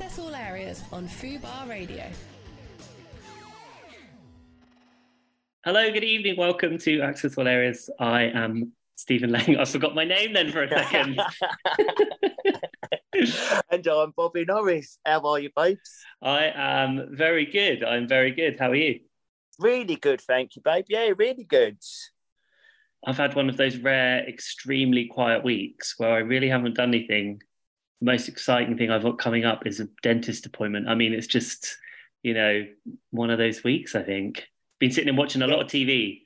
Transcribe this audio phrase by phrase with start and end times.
[0.00, 2.04] Access all areas on Fubar Radio.
[5.64, 6.36] Hello, good evening.
[6.36, 7.90] Welcome to Access All Areas.
[7.98, 9.56] I am Stephen Lang.
[9.58, 11.20] I forgot my name then for a second.
[13.72, 15.00] and I'm Bobby Norris.
[15.04, 16.04] How are you, babes?
[16.22, 17.82] I am very good.
[17.82, 18.56] I'm very good.
[18.60, 19.00] How are you?
[19.58, 20.84] Really good, thank you, babe.
[20.88, 21.78] Yeah, really good.
[23.04, 27.42] I've had one of those rare, extremely quiet weeks where I really haven't done anything.
[28.00, 30.88] The most exciting thing I've got coming up is a dentist appointment.
[30.88, 31.76] I mean, it's just,
[32.22, 32.66] you know,
[33.10, 34.46] one of those weeks, I think.
[34.78, 36.22] Been sitting and watching a lot of TV.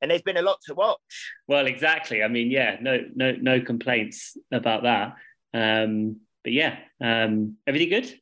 [0.00, 1.32] And there's been a lot to watch.
[1.48, 2.22] Well, exactly.
[2.22, 5.16] I mean, yeah, no, no, no complaints about that.
[5.54, 8.20] Um, but yeah, um, everything good?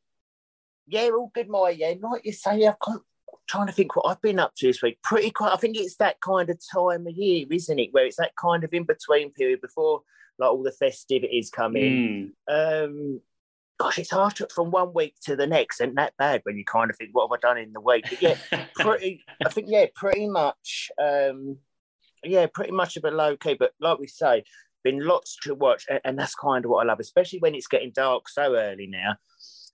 [0.87, 1.95] Yeah, all good, my yeah.
[2.01, 3.01] Like you say, I'm
[3.49, 4.99] trying to think what I've been up to this week.
[5.03, 5.55] Pretty quiet.
[5.55, 7.93] I think it's that kind of time of year, isn't it?
[7.93, 10.03] Where it's that kind of in between period before
[10.39, 12.33] like all the festivities coming.
[12.49, 12.85] Mm.
[12.85, 13.21] Um,
[13.79, 15.81] gosh, it's hard to, from one week to the next.
[15.81, 18.05] Isn't that bad when you kind of think, what have I done in the week?
[18.09, 18.37] But yeah,
[18.77, 19.25] pretty.
[19.45, 20.91] I think yeah, pretty much.
[21.01, 21.59] Um,
[22.23, 23.55] yeah, pretty much of a low key.
[23.59, 24.45] But like we say,
[24.83, 27.67] been lots to watch, and, and that's kind of what I love, especially when it's
[27.67, 29.17] getting dark so early now.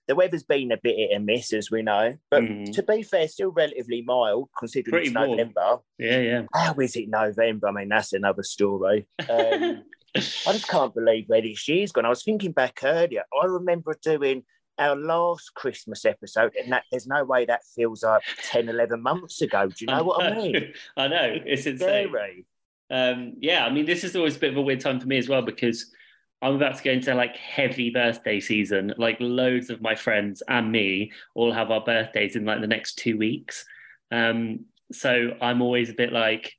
[0.07, 2.73] The weather's been a bit hit and miss, as we know, but mm.
[2.73, 5.31] to be fair, still relatively mild considering Pretty it's warm.
[5.31, 5.77] November.
[5.99, 6.41] Yeah, yeah.
[6.53, 7.67] How is it November?
[7.67, 9.05] I mean, that's another story.
[9.29, 9.83] Um,
[10.15, 12.05] I just can't believe where this year's gone.
[12.05, 13.23] I was thinking back earlier.
[13.41, 14.43] I remember doing
[14.77, 19.41] our last Christmas episode, and that there's no way that feels like 10, 11 months
[19.41, 19.67] ago.
[19.67, 20.73] Do you know, I know what I mean?
[20.97, 21.37] I know.
[21.45, 22.45] It's, it's insane.
[22.89, 25.17] Um, yeah, I mean, this is always a bit of a weird time for me
[25.17, 25.93] as well because
[26.41, 28.93] I'm about to go into like heavy birthday season.
[28.97, 32.97] Like loads of my friends and me all have our birthdays in like the next
[32.97, 33.63] two weeks.
[34.11, 36.53] Um, so I'm always a bit like,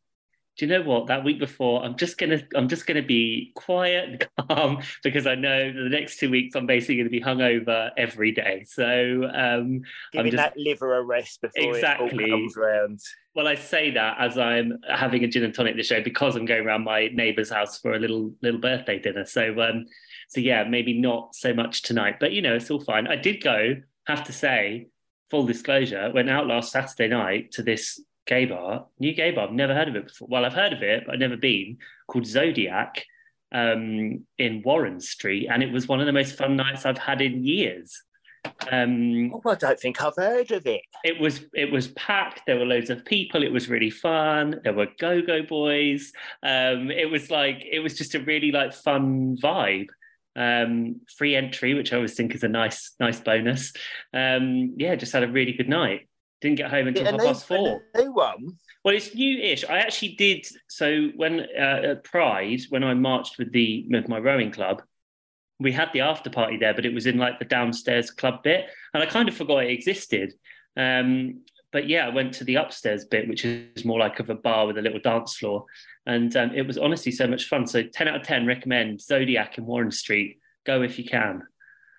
[0.59, 1.07] do you know what?
[1.07, 5.35] That week before, I'm just gonna I'm just gonna be quiet and calm because I
[5.35, 8.65] know the next two weeks I'm basically gonna be hungover every day.
[8.69, 8.85] So
[9.33, 12.25] um, giving I'm just, that liver a rest before exactly.
[12.25, 13.01] it all comes round.
[13.35, 16.45] Well, I say that as I'm having a gin and tonic this show because I'm
[16.45, 19.25] going around my neighbour's house for a little little birthday dinner.
[19.25, 19.87] So um,
[20.29, 23.07] so yeah, maybe not so much tonight, but you know it's all fine.
[23.07, 23.77] I did go,
[24.07, 24.89] have to say,
[25.31, 29.49] full disclosure, went out last Saturday night to this gay bar, new gay bar.
[29.49, 30.29] I've never heard of it before.
[30.29, 31.79] Well, I've heard of it, but I've never been.
[32.07, 33.05] Called Zodiac
[33.53, 37.21] um, in Warren Street, and it was one of the most fun nights I've had
[37.21, 38.03] in years.
[38.71, 40.83] Um, oh, I don't think I've heard of it.
[41.05, 42.43] It was it was packed.
[42.47, 43.43] There were loads of people.
[43.43, 44.61] It was really fun.
[44.65, 46.13] There were Go Go Boys.
[46.43, 49.89] Um, it was like it was just a really like fun vibe.
[50.35, 53.73] Um, free entry, which I always think is a nice nice bonus.
[54.13, 56.09] Um, yeah, just had a really good night.
[56.43, 57.81] Didn't get home until half past four.
[57.97, 58.59] New won.
[58.85, 59.65] Well, it's new-ish.
[59.65, 64.19] I actually did so when uh, at Pride when I marched with the with my
[64.19, 64.83] rowing club.
[65.61, 68.67] We had the after party there, but it was in like the downstairs club bit,
[68.93, 70.35] and I kind of forgot it existed.
[70.77, 74.35] Um, but yeah, I went to the upstairs bit, which is more like of a
[74.35, 75.67] bar with a little dance floor,
[76.07, 77.69] and um, it was honestly so much fun.
[77.69, 80.41] So ten out of ten, recommend Zodiac in Warren Street.
[80.67, 81.43] Go if you can.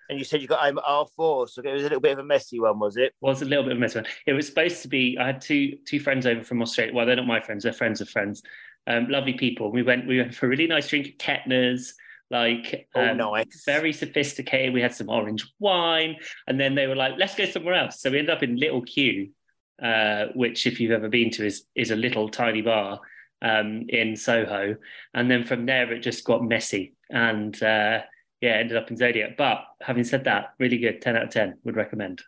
[0.08, 2.12] And you said you got home at half four, so it was a little bit
[2.12, 3.14] of a messy one, was it?
[3.20, 4.06] Was a little bit of a messy one.
[4.26, 5.16] It was supposed to be.
[5.18, 6.94] I had two two friends over from Australia.
[6.94, 8.42] Well, they're not my friends; they're friends of friends.
[8.86, 9.72] Um, lovely people.
[9.72, 10.06] We went.
[10.06, 11.94] We went for a really nice drink at Kettner's.
[12.30, 13.64] Like oh, um, nice.
[13.64, 14.74] very sophisticated.
[14.74, 16.16] We had some orange wine,
[16.46, 18.82] and then they were like, "Let's go somewhere else." So we ended up in Little
[18.82, 19.28] Ku,
[19.82, 23.00] uh, which, if you've ever been to, is is a little tiny bar
[23.42, 24.76] um, in Soho.
[25.12, 28.00] And then from there, it just got messy, and uh,
[28.44, 29.38] yeah, ended up in Zodiac.
[29.38, 31.00] But having said that, really good.
[31.00, 32.20] 10 out of 10 would recommend.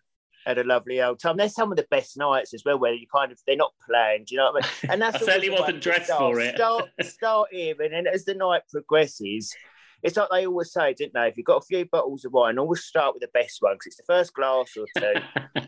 [0.47, 1.37] Had a lovely old time.
[1.37, 4.31] They're some of the best nights as well, where you kind of they're not planned,
[4.31, 4.93] you know what I mean?
[4.93, 6.55] And that's I certainly wasn't dressed start, for it.
[6.55, 9.55] start, start here, and as the night progresses,
[10.03, 11.28] it's like they always say, didn't they?
[11.28, 13.87] If you've got a few bottles of wine, always start with the best one because
[13.87, 15.21] it's the first glass or two.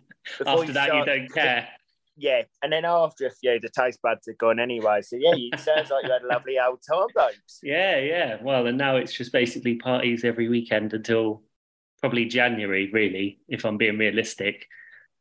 [0.46, 1.68] After you that, start, you don't care
[2.18, 5.00] yeah, and then after a few, the taste buds are gone anyway.
[5.02, 7.60] So yeah, it sounds like you had a lovely old time, babes.
[7.62, 8.36] Yeah, yeah.
[8.42, 11.42] Well, and now it's just basically parties every weekend until
[12.00, 14.66] probably January, really, if I'm being realistic.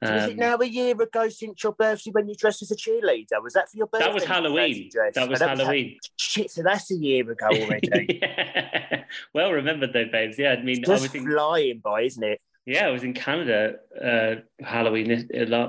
[0.04, 2.72] So um, is it now a year ago since your birthday when you dressed as
[2.72, 3.42] a cheerleader?
[3.42, 4.08] Was that for your birthday?
[4.08, 4.90] That was Halloween.
[4.94, 5.96] That was oh, that Halloween.
[5.96, 8.20] Was shit, so that's a year ago already.
[8.22, 9.04] yeah.
[9.34, 10.38] Well remembered though, babes.
[10.38, 11.32] Yeah, I mean, it's just I was in...
[11.32, 12.42] flying by, isn't it?
[12.68, 15.24] Yeah, I was in Canada uh, Halloween this,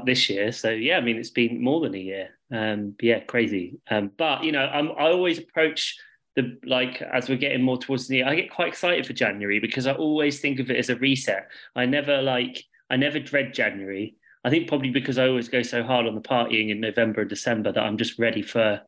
[0.05, 2.31] this, year, so yeah, I mean it's been more than a year.
[2.53, 3.79] Um, yeah, crazy.
[3.89, 5.97] Um, but you know, I'm, I always approach
[6.35, 8.27] the like as we're getting more towards the year.
[8.27, 11.47] I get quite excited for January because I always think of it as a reset.
[11.77, 14.17] I never like I never dread January.
[14.45, 17.31] I think probably because I always go so hard on the partying in November and
[17.31, 18.81] December that I'm just ready for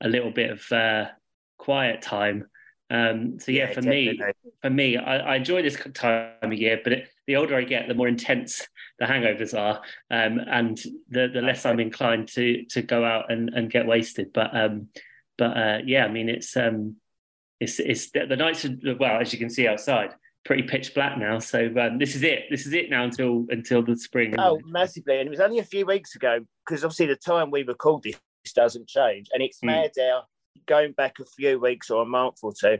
[0.00, 1.06] a little bit of uh,
[1.58, 2.46] quiet time
[2.88, 4.18] Um, so yeah, Yeah, for definitely.
[4.18, 7.64] me, for me, I, I enjoy this time of year, but it, the older I
[7.64, 8.66] get, the more intense
[8.98, 10.78] the hangovers are, um, and
[11.10, 14.32] the the less I'm inclined to to go out and, and get wasted.
[14.32, 14.88] But um,
[15.36, 16.96] but uh, yeah, I mean, it's um,
[17.60, 21.18] it's it's the, the nights are well, as you can see outside, pretty pitch black
[21.18, 21.40] now.
[21.40, 22.44] So um, this is it.
[22.50, 24.34] This is it now until until the spring.
[24.38, 25.18] Oh, massively.
[25.18, 28.18] And it was only a few weeks ago because obviously the time we record this
[28.54, 29.26] doesn't change.
[29.32, 29.66] And it's Mm.
[29.66, 30.26] mad out
[30.66, 32.78] going back a few weeks or a month or two.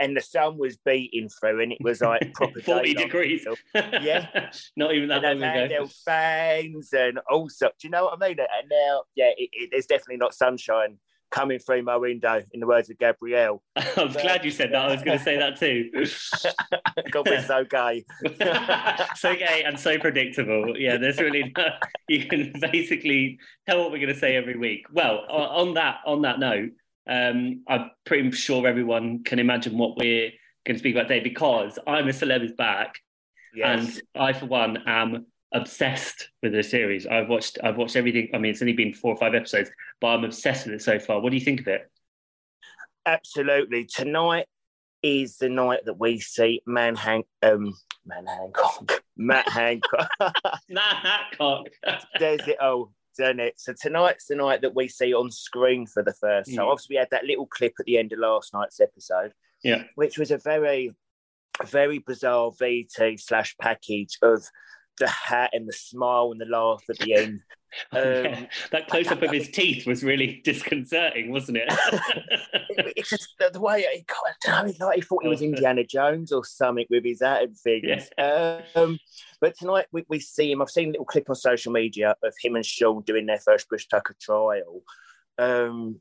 [0.00, 3.46] And the sun was beating through, and it was like proper 40 degrees.
[3.74, 4.50] Yeah.
[4.76, 5.88] not even that and long ago.
[6.04, 7.74] fans and all such.
[7.80, 8.38] Do you know what I mean?
[8.40, 10.98] And now, yeah, it, it, there's definitely not sunshine
[11.30, 13.62] coming through my window, in the words of Gabrielle.
[13.76, 14.88] I'm glad you said that.
[14.88, 15.90] I was going to say that too.
[17.10, 18.04] God, we're so gay.
[19.16, 20.76] so gay and so predictable.
[20.78, 21.64] Yeah, there's really no,
[22.08, 23.38] you can basically
[23.68, 24.86] tell what we're going to say every week.
[24.92, 26.70] Well, on on that on that note,
[27.08, 30.30] um, I'm pretty sure everyone can imagine what we're
[30.66, 32.94] going to speak about today because I'm a celeb is back,
[33.54, 33.96] Yes.
[33.96, 37.06] and I for one am obsessed with the series.
[37.06, 38.28] I've watched I've watched everything.
[38.34, 40.98] I mean, it's only been four or five episodes, but I'm obsessed with it so
[40.98, 41.20] far.
[41.20, 41.90] What do you think of it?
[43.06, 43.84] Absolutely.
[43.86, 44.46] Tonight
[45.02, 47.72] is the night that we see Man Han- um,
[48.04, 50.10] Man Hancock, Matt Hancock.
[50.68, 51.66] Nah, cock.
[52.18, 53.54] There's it all, doesn't it?
[53.58, 56.66] So tonight's the night that we see on screen for the first time.
[56.66, 56.70] Mm.
[56.70, 59.84] Obviously, we had that little clip at the end of last night's episode, Yeah.
[59.94, 60.94] which was a very,
[61.64, 64.44] very bizarre VT slash package of
[64.98, 67.40] the hat and the smile and the laugh at the end.
[67.92, 71.68] Yeah, Um, that close up of his teeth was really disconcerting, wasn't it?
[72.96, 75.84] it's just the, the way he, I don't know, like he thought he was Indiana
[75.84, 78.08] Jones or something with his hat and things.
[78.16, 78.98] Um,
[79.42, 80.62] but tonight we, we see him.
[80.62, 83.68] I've seen a little clip on social media of him and Seann doing their first
[83.68, 84.80] Bush Tucker trial.
[85.36, 86.00] Um,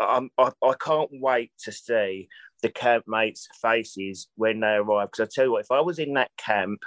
[0.00, 2.28] I'm, I, I can't wait to see
[2.62, 5.10] the campmates' faces when they arrive.
[5.10, 6.80] Because I tell you what, if I was in that camp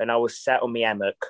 [0.00, 1.26] and I was sat on my hammock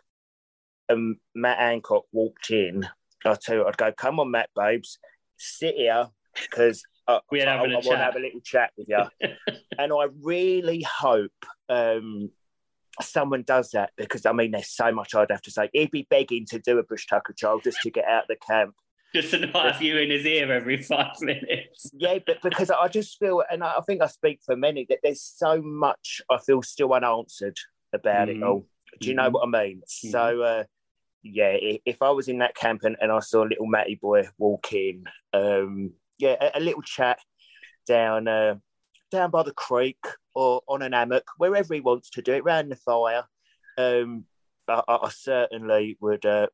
[0.88, 2.86] and Matt Hancock walked in,
[3.24, 4.98] I'll tell you, I'd go, "Come on, Matt, babes,
[5.36, 8.70] sit here." Because I, We're I, having a I want to have a little chat
[8.76, 9.04] with you.
[9.78, 11.32] and I really hope
[11.68, 12.30] um,
[13.00, 15.68] someone does that because I mean, there's so much I'd have to say.
[15.72, 18.36] He'd be begging to do a Bush Tucker trial just to get out of the
[18.36, 18.74] camp.
[19.12, 21.90] Just to not have you in his ear every five minutes.
[21.92, 25.00] Yeah, but because I just feel, and I I think I speak for many, that
[25.02, 27.58] there's so much I feel still unanswered
[27.92, 28.46] about it Mhm.
[28.46, 28.66] all.
[29.00, 29.32] Do you know Mhm.
[29.32, 29.82] what I mean?
[29.86, 30.64] So, uh,
[31.22, 34.28] yeah, if I was in that camp and, and I saw a little Matty boy
[34.38, 37.18] walk in, um, yeah, a, a little chat
[37.86, 38.56] down uh,
[39.10, 40.04] down by the creek
[40.34, 43.24] or on an hammock, wherever he wants to do it, round the fire,
[43.76, 44.24] um,
[44.68, 46.24] I, I certainly would.
[46.24, 46.48] Uh,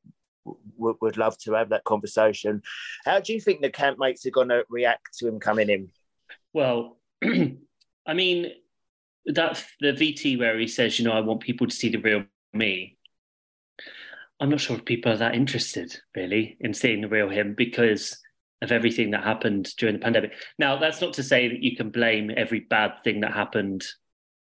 [0.76, 2.62] would, would love to have that conversation.
[3.04, 5.88] How do you think the campmates are going to react to him coming in?
[6.52, 8.52] Well, I mean,
[9.26, 12.24] that's the VT where he says, you know, I want people to see the real
[12.52, 12.96] me.
[14.38, 18.18] I'm not sure if people are that interested, really, in seeing the real him because
[18.62, 20.32] of everything that happened during the pandemic.
[20.58, 23.84] Now, that's not to say that you can blame every bad thing that happened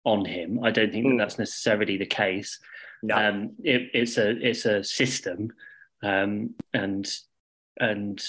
[0.03, 0.63] on him.
[0.63, 1.17] I don't think Mm.
[1.17, 2.59] that that's necessarily the case.
[3.03, 3.15] No.
[3.15, 5.51] Um, it, it's a it's a system,
[6.01, 7.05] um, and
[7.79, 8.19] and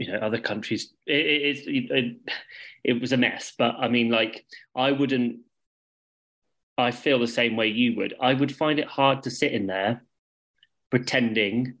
[0.00, 0.92] you know other countries.
[1.06, 2.16] It, it, it, it,
[2.82, 4.44] it was a mess, but I mean, like
[4.74, 5.40] I wouldn't.
[6.78, 8.14] I feel the same way you would.
[8.18, 10.02] I would find it hard to sit in there
[10.90, 11.74] pretending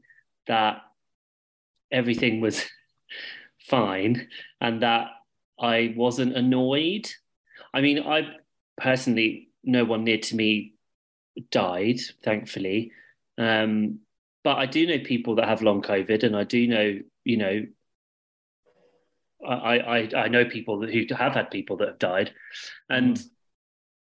[0.46, 0.82] that
[1.90, 2.62] everything was
[3.58, 4.28] fine
[4.60, 5.08] and that
[5.58, 7.10] I wasn't annoyed.
[7.72, 8.28] I mean, I
[8.76, 10.74] personally, no one near to me
[11.50, 12.92] died, thankfully.
[13.38, 14.00] Um,
[14.44, 17.62] but I do know people that have long COVID, and I do know, you know,
[19.54, 22.32] I I, I know people that, who have had people that have died,
[22.88, 23.18] and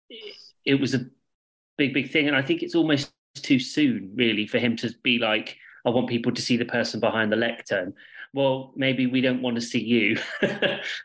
[0.09, 1.07] it, it was a
[1.79, 2.27] big big thing.
[2.29, 6.09] And I think it's almost too soon, really, for him to be like, I want
[6.09, 7.95] people to see the person behind the lectern.
[8.33, 10.19] Well, maybe we don't want to see you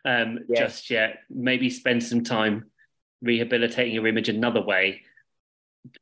[0.06, 0.60] um, Yeah.
[0.60, 1.20] just yet.
[1.30, 2.72] Maybe spend some time
[3.22, 5.02] rehabilitating your image another way.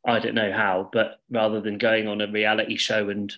[0.05, 3.33] I don't know how, but rather than going on a reality show and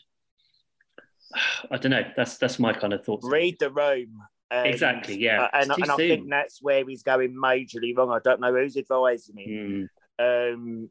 [1.71, 3.27] I don't know, that's that's my kind of thoughts.
[3.27, 4.21] Read the room.
[4.51, 5.43] And, Exactly, yeah.
[5.43, 8.12] uh, and and I think that's where he's going majorly wrong.
[8.12, 9.89] I don't know who's advising him.
[10.20, 10.89] Mm, Um,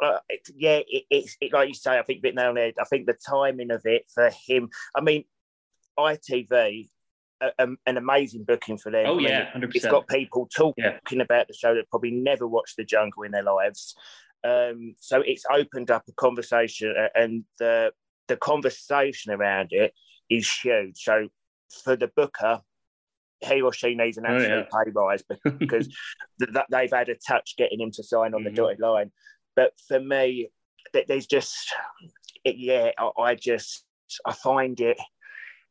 [0.00, 1.98] uh, it, yeah, it, it's it, like you say.
[1.98, 2.72] I think a bit now there.
[2.80, 4.68] I think the timing of it for him.
[4.94, 5.24] I mean,
[5.98, 6.88] ITV,
[7.40, 9.04] uh, um, an amazing booking for them.
[9.06, 9.92] Oh I mean, yeah, hundred it's percent.
[9.92, 11.22] got people talking Yeah.
[11.22, 13.94] about the show that probably never watched the jungle in their lives.
[14.42, 17.92] Um, so it's opened up a conversation, uh, and the
[18.28, 19.92] the conversation around it
[20.30, 20.96] is huge.
[21.02, 21.28] So
[21.70, 22.60] for the booker,
[23.40, 24.84] he or she needs an absolute oh, yeah.
[24.84, 25.22] pay rise
[25.58, 25.88] because
[26.38, 28.50] th- they've had a touch getting him to sign on mm-hmm.
[28.50, 29.10] the dotted line.
[29.56, 30.50] But for me,
[31.08, 31.72] there's just,
[32.44, 33.84] it, yeah, I, I, just,
[34.24, 34.98] I find it,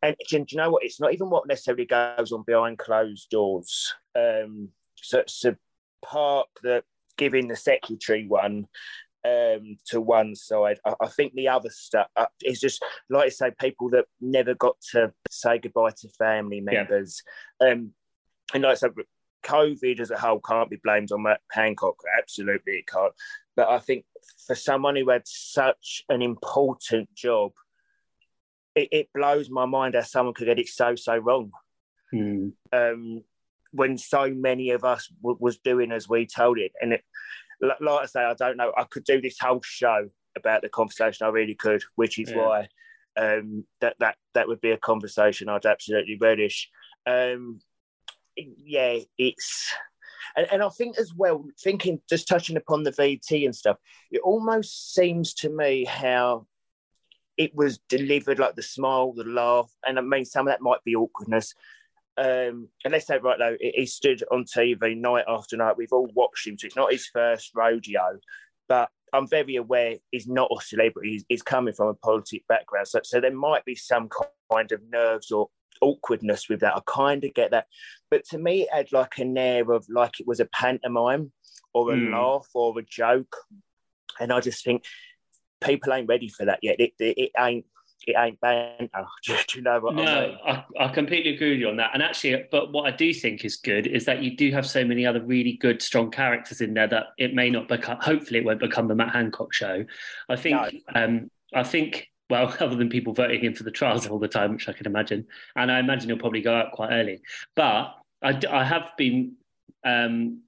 [0.02, 0.84] and do you know what?
[0.84, 3.94] It's not even what necessarily goes on behind closed doors.
[4.16, 5.56] Um, so, so
[6.04, 6.86] park that
[7.18, 8.68] giving the secretary one
[9.26, 10.80] um, to one side.
[10.86, 14.54] I, I, think the other stuff uh, is just, like I say, people that never
[14.54, 17.22] got to say goodbye to family members.
[17.62, 17.70] Yeah.
[17.70, 17.94] Um,
[18.54, 18.92] and like I said,
[19.44, 21.98] COVID as a whole can't be blamed on Matt Hancock.
[22.18, 23.14] Absolutely, it can't.
[23.56, 24.06] But I think
[24.48, 27.52] for someone who had such an important job,
[28.76, 31.52] it, it blows my mind how someone could get it so, so wrong.
[32.14, 32.54] Mm.
[32.72, 33.24] Um,
[33.72, 36.72] when so many of us w- was doing as we told it.
[36.82, 37.04] And it,
[37.62, 38.72] like I say, I don't know.
[38.78, 41.26] I could do this whole show about the conversation.
[41.26, 42.38] I really could, which is yeah.
[42.38, 42.68] why
[43.18, 46.70] um, that that that would be a conversation I'd absolutely relish.
[47.06, 47.60] Um,
[48.36, 49.74] yeah, it's
[50.36, 53.78] and, and I think as well, thinking just touching upon the VT and stuff,
[54.12, 56.48] it almost seems to me how
[57.38, 60.84] it was delivered, like the smile, the laugh, and I mean some of that might
[60.84, 61.54] be awkwardness,
[62.20, 65.78] um, and let's say right though, he stood on TV night after night.
[65.78, 66.58] We've all watched him.
[66.58, 68.20] So it's not his first rodeo,
[68.68, 71.12] but I'm very aware he's not a celebrity.
[71.12, 74.10] He's, he's coming from a politic background, so, so there might be some
[74.52, 75.48] kind of nerves or
[75.82, 76.76] awkwardness with that.
[76.76, 77.68] I kind of get that,
[78.12, 81.32] but to me, it had like an air of like it was a pantomime
[81.74, 82.12] or a mm.
[82.12, 83.36] laugh or a joke,
[84.20, 84.84] and I just think
[85.62, 86.80] people ain't ready for that yet.
[86.80, 87.66] It, it, it ain't
[88.10, 89.06] it ain't banter.
[89.26, 90.38] Do, you know what no, I mean?
[90.46, 91.92] I, I completely agree with you on that.
[91.94, 94.84] And actually, but what I do think is good is that you do have so
[94.84, 97.98] many other really good, strong characters in there that it may not become.
[98.02, 99.86] Hopefully, it won't become the Matt Hancock show.
[100.28, 100.84] I think.
[100.94, 101.04] No.
[101.04, 102.08] Um, I think.
[102.30, 104.86] Well, other than people voting in for the trials all the time, which I can
[104.86, 105.26] imagine,
[105.56, 107.22] and I imagine he'll probably go out quite early.
[107.56, 109.36] But I, I have been
[109.84, 110.42] um,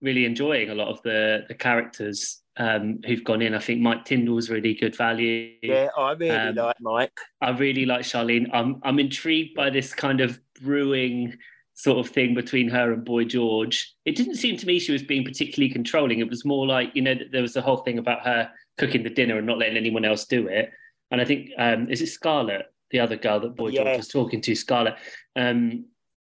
[0.00, 3.54] really enjoying a lot of the the characters um, who've gone in.
[3.54, 5.52] I think Mike Tindall's really good value.
[5.62, 7.18] Yeah, I really um, like Mike.
[7.40, 8.48] I really like Charlene.
[8.52, 11.34] I'm I'm intrigued by this kind of brewing
[11.74, 13.94] sort of thing between her and Boy George.
[14.04, 16.20] It didn't seem to me she was being particularly controlling.
[16.20, 19.10] It was more like you know there was the whole thing about her cooking the
[19.10, 20.70] dinner and not letting anyone else do it.
[21.10, 23.84] And I think um, is it Scarlette, the other girl that Boy yeah.
[23.84, 24.96] George was talking to, Scarlette,
[25.36, 25.86] um,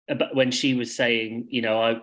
[0.09, 2.00] about when she was saying, you know, I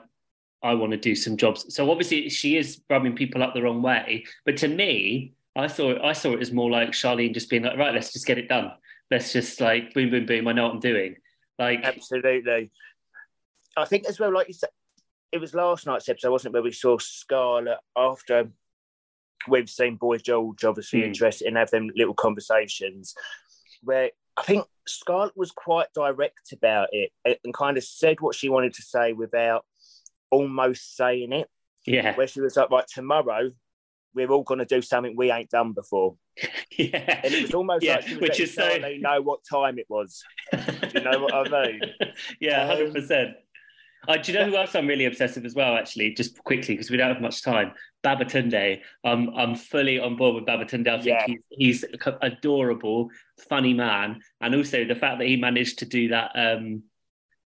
[0.64, 1.74] I want to do some jobs.
[1.74, 4.26] So obviously she is rubbing people up the wrong way.
[4.46, 7.78] But to me, I saw I saw it as more like Charlene just being like,
[7.78, 8.72] right, let's just get it done.
[9.12, 10.48] Let's just like boom, boom, boom.
[10.48, 11.18] I know what I'm doing.
[11.60, 12.72] Like absolutely.
[13.76, 14.70] I think as well, like you said,
[15.32, 18.50] it was last night's episode, wasn't it, where we saw Scarlette after
[19.48, 21.08] we've seen Boy George obviously mm.
[21.08, 23.14] interested in have them little conversations
[23.82, 28.50] where I think Scarlette was quite direct about it and kind of said what she
[28.50, 29.66] wanted to say without
[30.34, 31.50] almost saying it.
[31.86, 32.16] Yeah.
[32.16, 33.52] Where she was like, right, tomorrow
[34.14, 36.16] we're all going to do something we ain't done before.
[36.78, 37.22] yeah.
[37.24, 37.96] And it was almost yeah.
[37.96, 38.62] like she was Which is so...
[38.62, 40.24] they know what time it was.
[40.94, 41.82] you know what I mean?
[42.40, 43.28] Yeah, 100%.
[43.28, 43.36] Um,
[44.08, 46.74] uh, do you know who else I'm really obsessed with as well, actually, just quickly,
[46.74, 47.72] because we don't have much time?
[48.04, 48.82] Babatunde.
[49.06, 50.88] Um, I'm fully on board with Babatunde.
[50.88, 51.36] I think yeah.
[51.58, 51.86] he's, he's
[52.22, 53.10] adorable,
[53.48, 54.20] funny man.
[54.42, 56.84] And also the fact that he managed to do that um,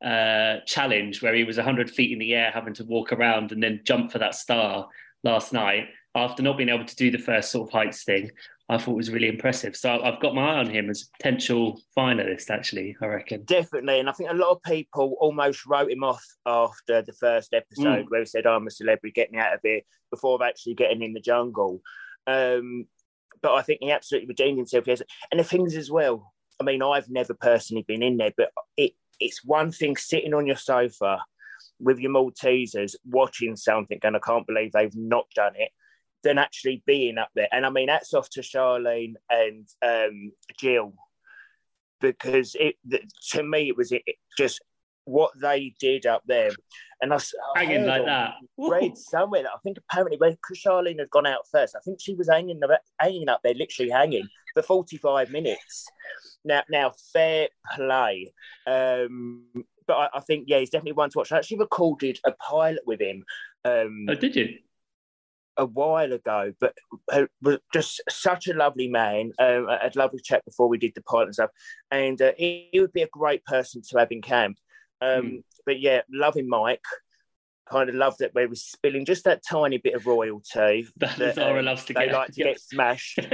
[0.04, 3.62] uh, challenge where he was 100 feet in the air having to walk around and
[3.62, 4.88] then jump for that star
[5.24, 8.32] last night after not being able to do the first sort of heights thing
[8.72, 9.76] I thought was really impressive.
[9.76, 13.44] So I've got my eye on him as a potential finalist, actually, I reckon.
[13.44, 14.00] Definitely.
[14.00, 18.06] And I think a lot of people almost wrote him off after the first episode
[18.06, 18.10] mm.
[18.10, 21.12] where he said, I'm a celebrity, get me out of here, before actually getting in
[21.12, 21.82] the jungle.
[22.28, 22.86] Um,
[23.42, 24.88] but I think he absolutely redeemed himself.
[24.88, 28.94] And the things as well, I mean, I've never personally been in there, but it
[29.22, 31.20] it's one thing sitting on your sofa
[31.80, 35.72] with your Maltesers watching something, and I can't believe they've not done it,
[36.24, 37.48] than actually being up there.
[37.52, 40.94] And I mean, that's off to Charlene and um, Jill
[42.00, 42.76] because it
[43.30, 44.02] to me it was it,
[44.38, 44.60] just
[45.06, 46.52] what they did up there.
[47.02, 47.18] And I,
[47.56, 48.34] I hanging like that.
[48.58, 52.14] Read somewhere that I think apparently when Charlene had gone out first, I think she
[52.16, 52.60] was hanging
[53.00, 55.88] hanging up there, literally hanging for forty five minutes.
[56.44, 58.34] Now, now, fair play.
[58.66, 59.46] Um,
[59.88, 61.32] but I, I, think yeah, he's definitely one to watch.
[61.32, 63.24] I actually recorded a pilot with him.
[63.66, 64.58] Um, oh, did you?
[65.58, 66.74] A while ago, but
[67.12, 69.34] uh, was just such a lovely man.
[69.38, 71.50] Um, I had a lovely chat before we did the pilot and stuff,
[71.92, 74.58] and uh, he, he, would be a great person to have in camp.
[75.02, 75.44] Um, mm.
[75.66, 76.84] But yeah, loving Mike.
[77.70, 80.88] Kind of loved it where he was spilling just that tiny bit of royalty.
[80.98, 82.14] That, that Zara um, loves to they get.
[82.14, 83.20] like to get smashed.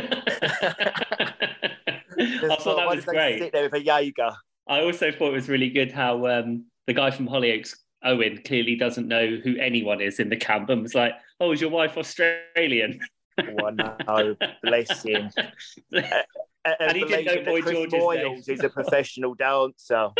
[2.20, 3.40] I thought that was great.
[3.40, 4.32] Sit there with a Jaeger.
[4.68, 8.76] I also thought it was really good how um, the guy from Hollyoaks, Owen, clearly
[8.76, 11.98] doesn't know who anyone is in the camp and was like, "Oh, is your wife
[11.98, 13.00] Australian?"
[13.40, 15.30] Oh, no, bless him.
[15.92, 20.10] and he didn't know Boy Chris Moyles is a professional dancer.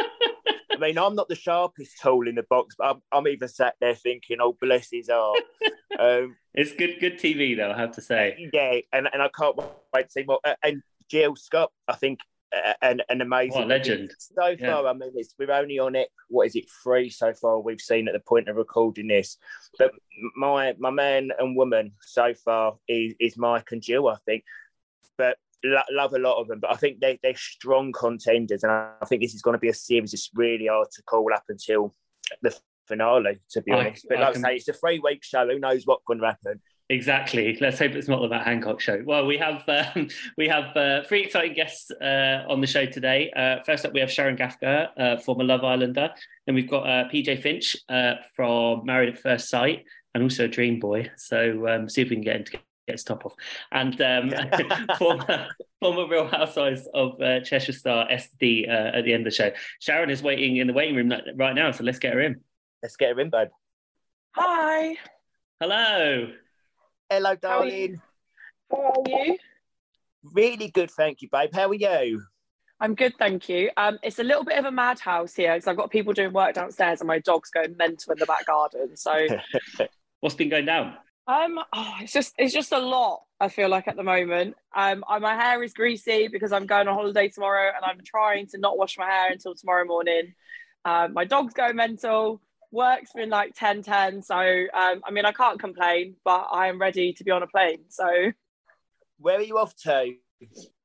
[0.72, 3.76] I mean, I'm not the sharpest tool in the box, but I'm, I'm even sat
[3.82, 5.42] there thinking, "Oh, bless his heart."
[6.00, 7.72] Um, It's good, good TV though.
[7.72, 8.52] I have to say.
[8.54, 9.58] yeah, and, and I can't
[9.92, 10.40] wait to see more.
[10.44, 12.20] Uh, and Jill Scott, I think,
[12.56, 14.12] uh, an an amazing What legend.
[14.20, 14.74] So Yeah.
[14.76, 16.10] far, I mean, it's, we're only on it.
[16.30, 16.66] What is it?
[16.84, 17.60] Three so far.
[17.60, 19.38] We've seen at the point of recording this,
[19.78, 19.92] but
[20.36, 24.08] my my man and woman so far is, is Mike and Jill.
[24.08, 24.44] I think,
[25.18, 26.60] but lo- love a lot of them.
[26.62, 29.70] But I think they they're strong contenders, and I think this is going to be
[29.70, 31.94] a series that's really hard to call up until
[32.42, 33.40] the finale.
[33.52, 35.46] To be I- honest, but I like can- I say, it's a three week show.
[35.48, 36.62] Who knows what's going to happen?
[36.90, 37.58] Exactly.
[37.60, 39.02] Let's hope it's not the Matt Hancock show.
[39.06, 39.64] Well, we have
[39.96, 43.30] um, we have uh, three exciting guests uh, on the show today.
[43.36, 46.12] Uh, first up, we have Sharon Gaffka, uh, former Love Islander.
[46.46, 50.48] Then we've got uh, PJ Finch uh, from Married at First Sight, and also a
[50.48, 51.12] Dream Boy.
[51.18, 53.34] So um, see if we can get him to get his top off.
[53.74, 54.32] And um,
[54.98, 55.48] former,
[55.82, 59.52] former Real Housewives of uh, Cheshire Star SD uh, at the end of the show.
[59.80, 62.40] Sharon is waiting in the waiting room right now, so let's get her in.
[62.82, 63.50] Let's get her in, babe.
[64.36, 64.96] Hi,
[65.60, 66.32] Hello.
[67.10, 67.88] Hello, How are you?
[67.88, 68.02] darling.
[68.72, 69.38] how are you?
[70.34, 71.52] Really good, thank you, babe.
[71.54, 72.24] How are you?
[72.80, 73.72] I'm good, thank you.
[73.78, 76.54] Um, it's a little bit of a madhouse here because I've got people doing work
[76.54, 78.96] downstairs and my dog's going mental in the back garden.
[78.98, 79.28] So,
[80.20, 80.96] What's been going down?
[81.28, 83.22] um, oh, it's just it's just a lot.
[83.40, 86.88] I feel like at the moment, um, I, my hair is greasy because I'm going
[86.88, 90.34] on holiday tomorrow and I'm trying to not wash my hair until tomorrow morning.
[90.86, 92.42] Um, my dog's going mental.
[92.72, 94.22] Work's been like 10 10.
[94.22, 97.48] So, um, I mean, I can't complain, but I am ready to be on a
[97.48, 97.86] plane.
[97.90, 98.08] So,
[99.20, 100.14] Where are you off to?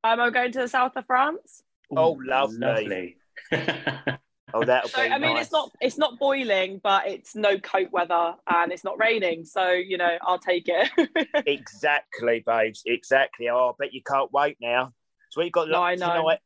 [0.05, 1.63] um, I'm going to the south of France.
[1.91, 2.59] Oh, lovely.
[2.59, 3.17] lovely.
[4.55, 5.45] Oh, that'll So be I mean, nice.
[5.45, 9.47] it's not it's not boiling, but it's no coat weather and it's not raining.
[9.47, 10.91] So you know, I'll take it.
[11.47, 12.83] exactly, babes.
[12.85, 13.49] Exactly.
[13.49, 14.93] Oh, I bet you can't wait now.
[15.31, 16.39] So we've got No, I tonight?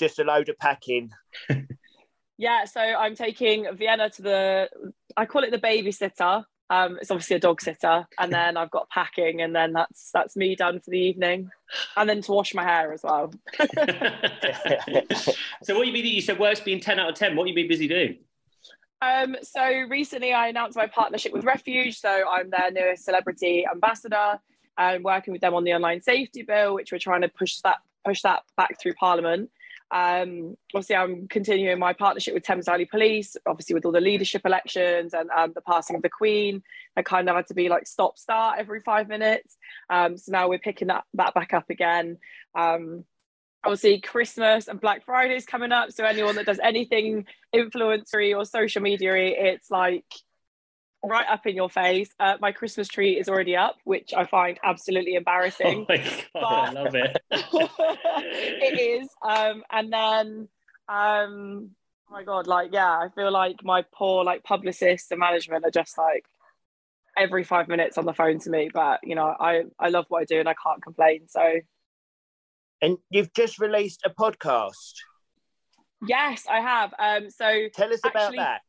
[0.00, 1.10] Just a load of packing.
[2.38, 2.64] yeah.
[2.64, 4.68] So I'm taking Vienna to the.
[5.16, 6.44] I call it the babysitter.
[6.70, 10.34] Um, it's obviously a dog sitter, and then I've got packing, and then that's that's
[10.34, 11.50] me done for the evening,
[11.96, 13.32] and then to wash my hair as well.
[15.62, 16.06] so what you mean?
[16.06, 17.36] You said work's been ten out of ten.
[17.36, 18.18] What you been busy doing?
[19.02, 22.00] Um, so recently I announced my partnership with Refuge.
[22.00, 24.40] So I'm their newest celebrity ambassador
[24.78, 27.78] and working with them on the online safety bill, which we're trying to push that
[28.04, 29.50] push that back through Parliament.
[29.90, 34.42] Um, obviously, I'm continuing my partnership with Thames Valley Police, obviously with all the leadership
[34.44, 36.62] elections and um, the passing of the Queen.
[36.96, 39.56] I kind of had to be like stop start every five minutes.
[39.90, 42.18] Um, so now we're picking that, that back up again.
[42.54, 43.04] Um,
[43.64, 45.92] obviously, Christmas and Black Friday is coming up.
[45.92, 50.04] So anyone that does anything influencery or social media, it's like
[51.08, 52.10] right up in your face.
[52.18, 55.86] Uh, my Christmas tree is already up, which I find absolutely Oh embarrassing.
[55.88, 55.96] my
[56.34, 57.16] god, I love it.
[57.30, 59.08] it is.
[59.22, 60.48] Um, and then,
[60.88, 61.70] um,
[62.08, 65.70] oh my god, like yeah, I feel like my poor like publicists and management are
[65.70, 66.24] just like
[67.16, 68.70] every five minutes on the phone to me.
[68.72, 71.28] But you know, I I love what I do and I can't complain.
[71.28, 71.60] So
[72.82, 74.94] And you've just released a podcast.
[76.06, 76.92] yes, I have.
[76.98, 78.60] Um, so Tell us about Actually- that.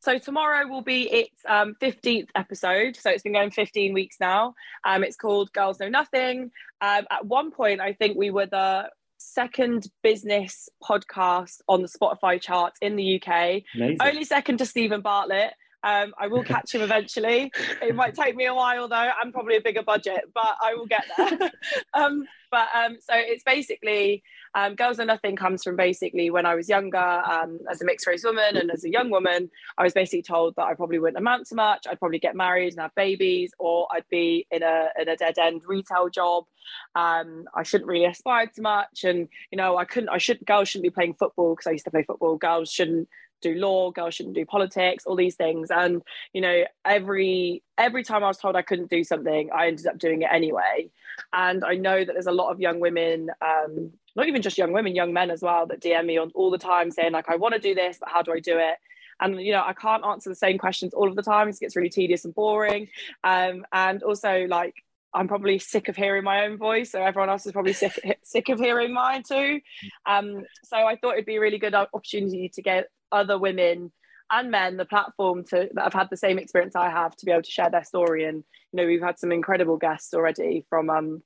[0.00, 2.96] So tomorrow will be its um, 15th episode.
[2.96, 4.54] So it's been going 15 weeks now.
[4.84, 6.50] Um, it's called Girls Know Nothing.
[6.80, 12.40] Um, at one point, I think we were the second business podcast on the Spotify
[12.40, 13.62] charts in the UK.
[13.74, 13.98] Amazing.
[14.00, 15.54] Only second to Steven Bartlett.
[15.86, 17.52] Um, I will catch him eventually.
[17.80, 20.86] It might take me a while though, and probably a bigger budget, but I will
[20.86, 21.52] get there.
[21.94, 26.56] um, but um, so it's basically um, Girls Are Nothing comes from basically when I
[26.56, 29.92] was younger, um, as a mixed race woman and as a young woman, I was
[29.92, 31.86] basically told that I probably wouldn't amount to much.
[31.88, 35.38] I'd probably get married and have babies, or I'd be in a in a dead
[35.38, 36.46] end retail job.
[36.96, 40.08] Um, I shouldn't really aspire to much, and you know, I couldn't.
[40.08, 40.44] I should.
[40.46, 42.36] Girls shouldn't be playing football because I used to play football.
[42.36, 43.08] Girls shouldn't
[43.40, 45.70] do law girls shouldn't do politics all these things.
[45.70, 49.86] And you know every every time i was told i couldn't do something i ended
[49.86, 50.90] up doing it anyway.
[51.32, 54.72] And i know that there's a lot of young women um not even just young
[54.72, 57.36] women young men as well that dm me on all the time saying like i
[57.36, 58.76] want to do this but how do i do it?
[59.20, 61.48] And you know i can't answer the same questions all of the time.
[61.48, 62.88] It gets really tedious and boring.
[63.24, 64.74] Um and also like
[65.16, 68.48] I'm probably sick of hearing my own voice, so everyone else is probably sick sick
[68.50, 69.60] of hearing mine too.
[70.04, 73.92] Um, so I thought it'd be a really good opportunity to get other women
[74.30, 77.32] and men the platform to that have had the same experience I have to be
[77.32, 78.24] able to share their story.
[78.24, 78.42] And
[78.72, 81.22] you know, we've had some incredible guests already from um,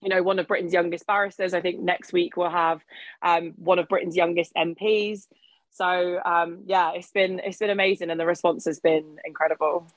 [0.00, 1.54] you know, one of Britain's youngest barristers.
[1.54, 2.82] I think next week we'll have
[3.22, 5.26] um, one of Britain's youngest MPs.
[5.70, 9.88] So um, yeah, it's been it's been amazing, and the response has been incredible.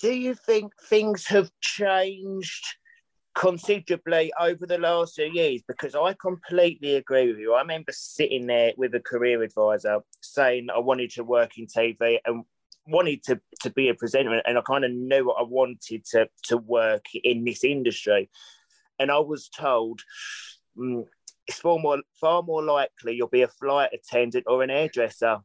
[0.00, 2.76] Do you think things have changed
[3.34, 5.62] considerably over the last few years?
[5.66, 7.54] Because I completely agree with you.
[7.54, 12.18] I remember sitting there with a career advisor saying I wanted to work in TV
[12.24, 12.44] and
[12.86, 16.28] wanted to, to be a presenter and I kind of knew what I wanted to,
[16.44, 18.30] to work in this industry.
[18.98, 20.00] And I was told
[20.76, 21.04] mm,
[21.46, 25.38] it's far more, far more likely you'll be a flight attendant or an hairdresser.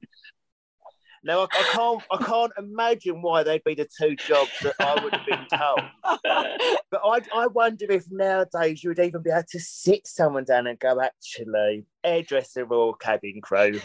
[1.25, 5.03] Now I, I, can't I can't imagine why they'd be the two jobs that I
[5.03, 5.81] would have been told.
[6.91, 10.67] but I I wonder if nowadays you would even be able to sit someone down
[10.67, 13.81] and go, actually, hairdresser or cabin crew.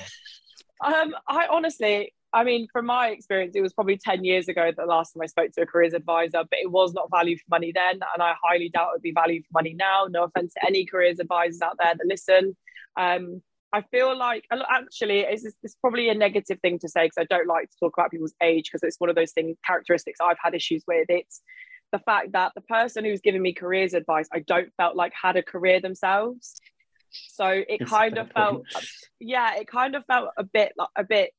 [0.85, 4.85] Um, I honestly, I mean, from my experience, it was probably 10 years ago the
[4.85, 7.73] last time I spoke to a careers advisor, but it was not value for money
[7.75, 7.95] then.
[7.95, 10.07] And I highly doubt it would be value for money now.
[10.11, 12.57] No offense to any careers advisors out there that listen.
[12.97, 17.25] Um, I feel like actually it's, it's probably a negative thing to say because I
[17.25, 20.39] don't like to talk about people's age because it's one of those things, characteristics I've
[20.43, 21.07] had issues with.
[21.09, 21.41] It's
[21.93, 25.37] the fact that the person who's giving me careers advice, I don't felt like had
[25.37, 26.61] a career themselves.
[27.11, 28.65] So it kind of felt,
[29.19, 31.31] yeah, it kind of felt a bit like a bit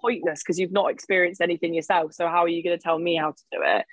[0.00, 2.14] pointless because you've not experienced anything yourself.
[2.14, 3.84] So how are you going to tell me how to do it?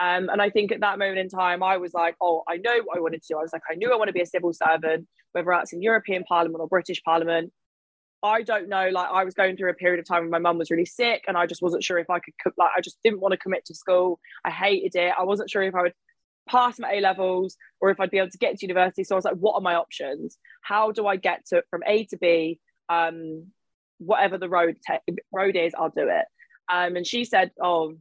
[0.00, 2.80] Um, and I think at that moment in time, I was like, oh, I know
[2.84, 3.38] what I wanted to do.
[3.38, 5.82] I was like, I knew I want to be a civil servant, whether that's in
[5.82, 7.52] European Parliament or British Parliament.
[8.22, 8.90] I don't know.
[8.90, 11.24] Like I was going through a period of time when my mum was really sick,
[11.26, 12.34] and I just wasn't sure if I could.
[12.42, 14.20] Cook, like I just didn't want to commit to school.
[14.44, 15.14] I hated it.
[15.18, 15.94] I wasn't sure if I would
[16.48, 19.04] pass my A levels or if I'd be able to get to university.
[19.04, 20.36] So I was like, what are my options?
[20.62, 22.58] How do I get to from A to B?
[22.88, 23.46] Um,
[23.98, 26.26] whatever the road te- road is, I'll do it.
[26.72, 27.94] Um, and she said, oh,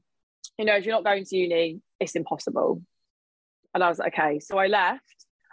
[0.57, 2.81] you know, if you're not going to uni, it's impossible.
[3.73, 4.39] And I was like, okay.
[4.39, 5.03] So I left.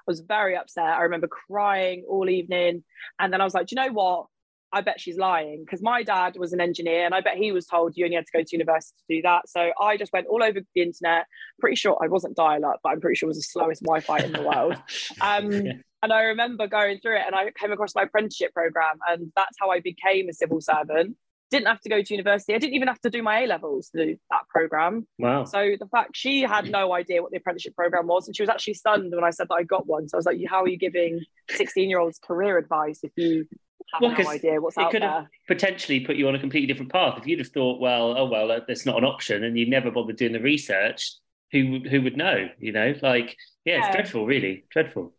[0.06, 0.84] I was very upset.
[0.84, 2.84] I remember crying all evening.
[3.18, 4.26] And then I was like, do you know what?
[4.72, 7.66] I bet she's lying because my dad was an engineer and I bet he was
[7.66, 9.48] told you only had to go to university to do that.
[9.48, 11.26] So I just went all over the internet.
[11.60, 14.00] Pretty sure I wasn't dial up, but I'm pretty sure it was the slowest Wi
[14.00, 14.76] Fi in the world.
[15.20, 15.72] Um, yeah.
[16.02, 19.56] And I remember going through it and I came across my apprenticeship program, and that's
[19.58, 21.16] how I became a civil servant.
[21.50, 22.54] Didn't have to go to university.
[22.54, 25.06] I didn't even have to do my A levels to do that program.
[25.18, 25.44] Wow.
[25.44, 28.50] So the fact she had no idea what the apprenticeship program was, and she was
[28.50, 30.08] actually stunned when I said that I got one.
[30.08, 33.46] So I was like, "How are you giving 16 year olds career advice if you
[33.92, 35.10] have well, no idea what's out could there.
[35.10, 37.18] have potentially put you on a completely different path.
[37.18, 40.16] If you'd have thought, well, oh well, that's not an option, and you never bothered
[40.16, 41.12] doing the research,
[41.52, 42.48] who who would know?
[42.58, 45.14] You know, like yeah, it's dreadful, really dreadful.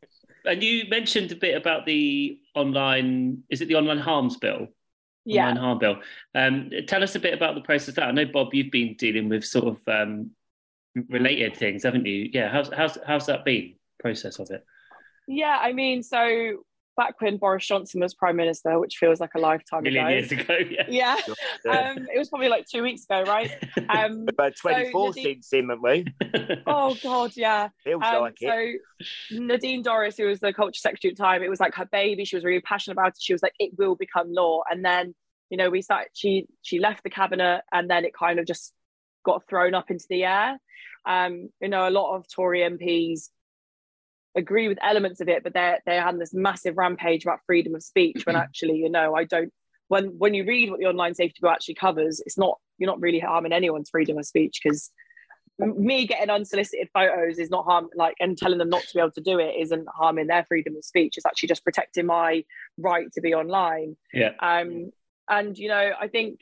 [0.45, 3.43] And you mentioned a bit about the online.
[3.49, 4.67] Is it the online harms bill?
[5.27, 5.97] Yeah, online harm bill.
[6.33, 7.95] Um, tell us a bit about the process.
[7.95, 10.31] That I know, Bob, you've been dealing with sort of um,
[11.09, 12.29] related things, haven't you?
[12.31, 13.75] Yeah, how's how's how's that been?
[13.99, 14.65] Process of it.
[15.27, 16.63] Yeah, I mean, so
[16.97, 20.15] back when Boris Johnson was prime minister, which feels like a lifetime Million ago.
[20.15, 20.83] years ago, yeah.
[21.63, 23.51] Yeah, um, it was probably like two weeks ago, right?
[23.89, 26.05] Um, About 24 so since him, haven't we?
[26.67, 27.69] oh, God, yeah.
[27.83, 28.81] Feels um, like it.
[29.31, 31.85] So Nadine Dorries, who was the culture secretary at the time, it was like her
[31.85, 32.25] baby.
[32.25, 33.17] She was really passionate about it.
[33.19, 34.63] She was like, it will become law.
[34.69, 35.15] And then,
[35.49, 38.73] you know, we started, she, she left the cabinet and then it kind of just
[39.23, 40.57] got thrown up into the air.
[41.05, 43.29] Um, you know, a lot of Tory MPs
[44.37, 47.83] agree with elements of it, but they're they're having this massive rampage about freedom of
[47.83, 49.51] speech when actually, you know, I don't
[49.87, 53.01] when when you read what the online safety bill actually covers, it's not you're not
[53.01, 54.91] really harming anyone's freedom of speech because
[55.59, 59.11] me getting unsolicited photos is not harm like and telling them not to be able
[59.11, 61.15] to do it isn't harming their freedom of speech.
[61.17, 62.43] It's actually just protecting my
[62.77, 63.97] right to be online.
[64.13, 64.33] Yeah.
[64.39, 64.91] Um
[65.29, 66.41] and you know, I think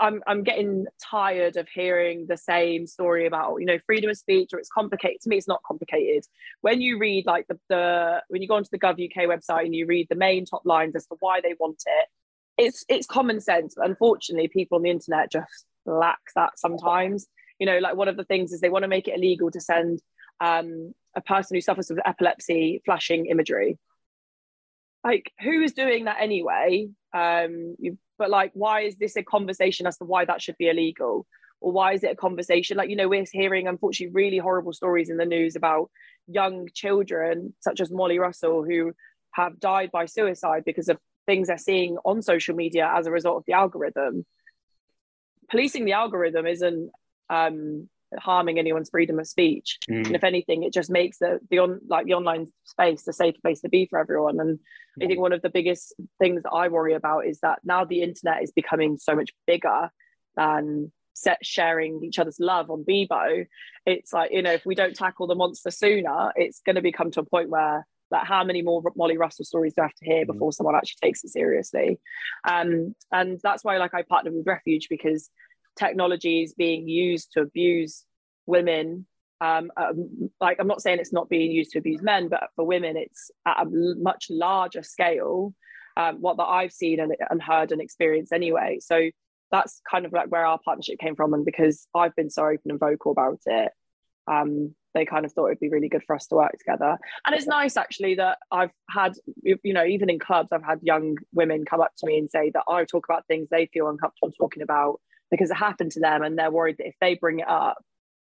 [0.00, 4.50] I'm I'm getting tired of hearing the same story about you know freedom of speech
[4.52, 5.20] or it's complicated.
[5.22, 6.24] To me, it's not complicated.
[6.60, 9.74] When you read like the, the when you go onto the Gov UK website and
[9.74, 12.08] you read the main top lines as to why they want it,
[12.56, 13.74] it's it's common sense.
[13.76, 17.26] But unfortunately, people on the internet just lack that sometimes.
[17.58, 19.60] You know, like one of the things is they want to make it illegal to
[19.60, 20.00] send
[20.40, 23.78] um, a person who suffers with epilepsy flashing imagery.
[25.04, 26.88] Like, who is doing that anyway?
[27.12, 30.68] Um, you but like why is this a conversation as to why that should be
[30.68, 31.26] illegal?
[31.60, 32.76] Or why is it a conversation?
[32.76, 35.90] Like you know we're hearing unfortunately really horrible stories in the news about
[36.26, 38.92] young children such as molly russell who
[39.32, 43.36] have died by suicide because of things they're seeing on social media as a result
[43.36, 44.24] of the algorithm.
[45.50, 46.90] Policing the algorithm isn't
[47.30, 50.06] um, harming anyone's freedom of speech mm.
[50.06, 53.38] and if anything it just makes the the on like the online space a safer
[53.42, 55.04] place to be for everyone and mm.
[55.04, 58.02] i think one of the biggest things that i worry about is that now the
[58.02, 59.90] internet is becoming so much bigger
[60.36, 63.44] than set sharing each other's love on Bebo,
[63.84, 67.10] it's like, you know, if we don't tackle the monster sooner, it's going to become
[67.10, 70.04] to a point where Like, how many more Molly Russell stories do I have to
[70.04, 70.32] hear mm.
[70.32, 72.00] before someone actually takes it seriously?
[72.48, 75.30] Um, and that's why, like, I partnered with Refuge because
[75.78, 78.04] technology is being used to abuse
[78.46, 79.06] women.
[79.40, 82.64] Um, um, like, I'm not saying it's not being used to abuse men, but for
[82.64, 83.66] women, it's at a
[84.10, 85.54] much larger scale.
[85.96, 88.78] Um, what that I've seen and, and heard and experienced anyway.
[88.80, 89.10] So
[89.50, 91.34] that's kind of like where our partnership came from.
[91.34, 93.72] And because I've been so open and vocal about it,
[94.30, 96.98] um, they kind of thought it'd be really good for us to work together.
[97.26, 101.16] And it's nice actually that I've had, you know, even in clubs, I've had young
[101.32, 104.32] women come up to me and say that I talk about things they feel uncomfortable
[104.32, 107.48] talking about because it happened to them and they're worried that if they bring it
[107.48, 107.78] up,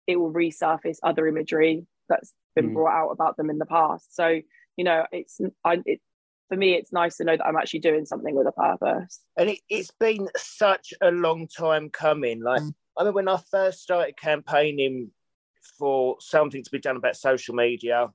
[0.07, 2.73] it will resurface other imagery that's been mm.
[2.73, 4.15] brought out about them in the past.
[4.15, 4.39] So,
[4.75, 6.01] you know, it's, I, it,
[6.49, 9.21] for me, it's nice to know that I'm actually doing something with a purpose.
[9.37, 12.43] And it, has been such a long time coming.
[12.43, 12.73] Like, mm.
[12.97, 15.11] I mean, when I first started campaigning
[15.79, 18.09] for something to be done about social media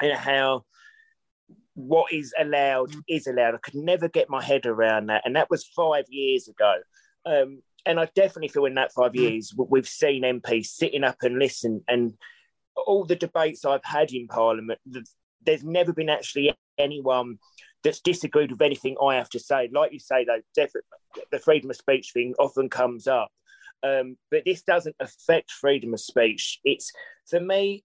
[0.00, 0.64] and how
[1.74, 3.54] what is allowed is allowed.
[3.54, 5.22] I could never get my head around that.
[5.24, 6.74] And that was five years ago.
[7.24, 11.38] Um, and I definitely feel in that five years, we've seen MPs sitting up and
[11.38, 11.82] listen.
[11.88, 12.14] And
[12.76, 14.80] all the debates I've had in Parliament,
[15.44, 17.38] there's never been actually anyone
[17.82, 19.68] that's disagreed with anything I have to say.
[19.72, 20.82] Like you say, though, definitely
[21.30, 23.30] the freedom of speech thing often comes up.
[23.82, 26.60] Um, but this doesn't affect freedom of speech.
[26.64, 26.92] It's
[27.28, 27.84] for me,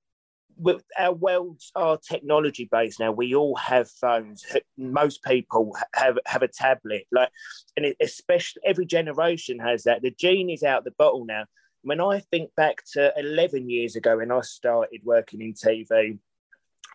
[0.58, 3.12] with our worlds are technology based now.
[3.12, 4.46] We all have phones.
[4.78, 7.06] Most people have have a tablet.
[7.12, 7.30] Like,
[7.78, 10.02] and especially every generation has that.
[10.02, 11.46] The gene is out of the bottle now.
[11.82, 16.18] When I think back to 11 years ago when I started working in TV, I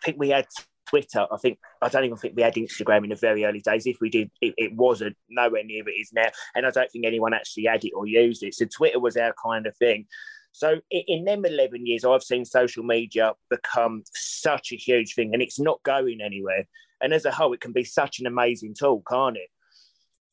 [0.04, 0.46] think we had
[0.90, 1.26] Twitter.
[1.30, 3.86] I think I don't even think we had Instagram in the very early days.
[3.86, 7.06] If we did, it, it wasn't nowhere near it is now, and I don't think
[7.06, 8.54] anyone actually had it or used it.
[8.54, 10.06] So Twitter was our kind of thing.
[10.52, 15.42] So in them 11 years, I've seen social media become such a huge thing and
[15.42, 16.66] it's not going anywhere.
[17.00, 19.48] And as a whole, it can be such an amazing tool, can't it?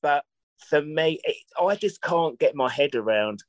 [0.02, 0.26] But
[0.70, 3.44] for me, it, I just can't get my head around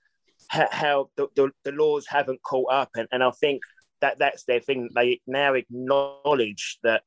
[0.48, 2.90] how, how the, the, the, laws haven't caught up.
[2.96, 3.62] And, and I think
[4.00, 4.90] that that's their thing.
[4.94, 7.02] They now acknowledge that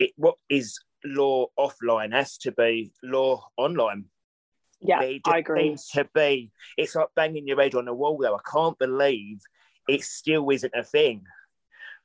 [0.00, 4.06] it, what is law offline has to be law online.
[4.80, 5.68] Yeah, I agree.
[5.68, 8.18] Seems To be, it's like banging your head on a wall.
[8.18, 9.40] Though I can't believe
[9.88, 11.22] it still isn't a thing.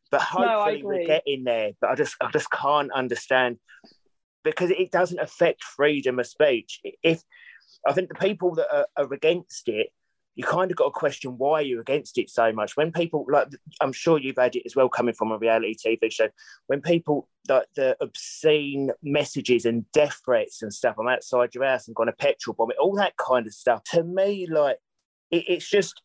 [0.10, 1.72] But hopefully no, we're getting there.
[1.80, 3.58] But I just, I just can't understand
[4.44, 6.82] because it doesn't affect freedom of speech.
[7.04, 7.24] If
[7.88, 9.88] I think the people that are, are against it
[10.36, 12.78] you kind of got to question why you're against it so much.
[12.78, 13.50] When people like,
[13.82, 16.30] I'm sure you've had it as well, coming from a reality TV show.
[16.68, 21.88] When people like the obscene messages and death threats and stuff, I'm outside your house
[21.88, 23.84] and going to petrol bomb it, all that kind of stuff.
[23.92, 24.78] To me, like
[25.32, 26.02] it, it's just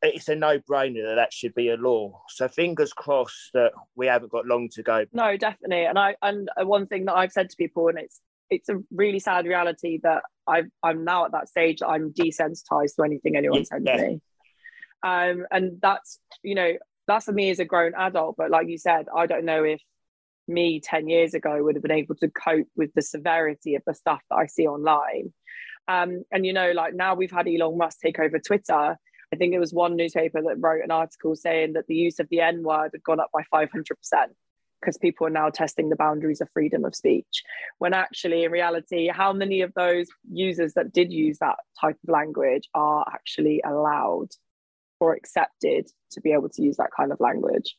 [0.00, 2.22] it's a no-brainer that that should be a law.
[2.28, 5.04] So fingers crossed that we haven't got long to go.
[5.12, 5.84] No, definitely.
[5.84, 8.20] And I and one thing that I've said to people, and it's
[8.52, 12.96] it's a really sad reality that i am now at that stage that I'm desensitized
[12.96, 13.96] to anything anyone sends yeah.
[13.96, 14.20] me.
[15.02, 16.72] Um, and that's, you know,
[17.06, 18.36] that's for me as a grown adult.
[18.36, 19.80] But like you said, I don't know if
[20.48, 23.94] me 10 years ago would have been able to cope with the severity of the
[23.94, 25.32] stuff that I see online.
[25.88, 28.96] Um, and, you know, like now we've had Elon Musk take over Twitter.
[29.32, 32.28] I think it was one newspaper that wrote an article saying that the use of
[32.30, 33.66] the N word had gone up by 500%
[34.82, 37.44] because people are now testing the boundaries of freedom of speech.
[37.78, 42.12] When actually, in reality, how many of those users that did use that type of
[42.12, 44.28] language are actually allowed
[45.00, 47.76] or accepted to be able to use that kind of language?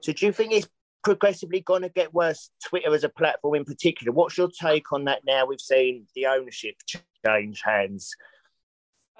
[0.00, 0.68] So, do you think it's
[1.02, 4.12] progressively going to get worse, Twitter as a platform in particular?
[4.12, 6.76] What's your take on that now we've seen the ownership
[7.24, 8.12] change hands?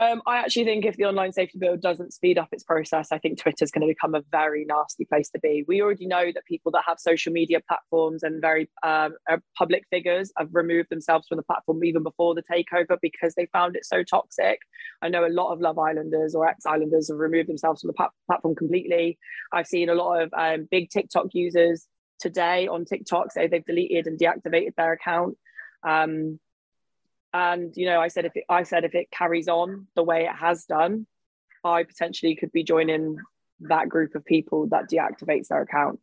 [0.02, 3.18] Um, I actually think if the online safety bill doesn't speed up its process, I
[3.18, 5.64] think Twitter is going to become a very nasty place to be.
[5.68, 9.84] We already know that people that have social media platforms and very um, uh, public
[9.90, 13.84] figures have removed themselves from the platform even before the takeover because they found it
[13.84, 14.58] so toxic.
[15.02, 18.08] I know a lot of Love Islanders or ex Islanders have removed themselves from the
[18.26, 19.20] platform completely.
[19.52, 21.86] I've seen a lot of um, big TikTok users
[22.18, 25.38] today on TikTok say they've deleted and deactivated their account.
[25.86, 26.40] Um,
[27.32, 30.24] and you know, I said if it, I said if it carries on the way
[30.24, 31.06] it has done,
[31.64, 33.18] I potentially could be joining
[33.60, 36.00] that group of people that deactivates their account.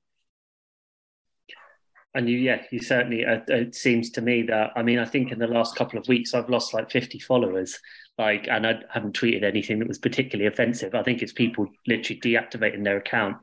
[2.16, 3.24] And you, yeah, you certainly.
[3.24, 6.08] Uh, it seems to me that I mean, I think in the last couple of
[6.08, 7.80] weeks I've lost like fifty followers.
[8.18, 10.94] Like, and I haven't tweeted anything that was particularly offensive.
[10.94, 13.38] I think it's people literally deactivating their account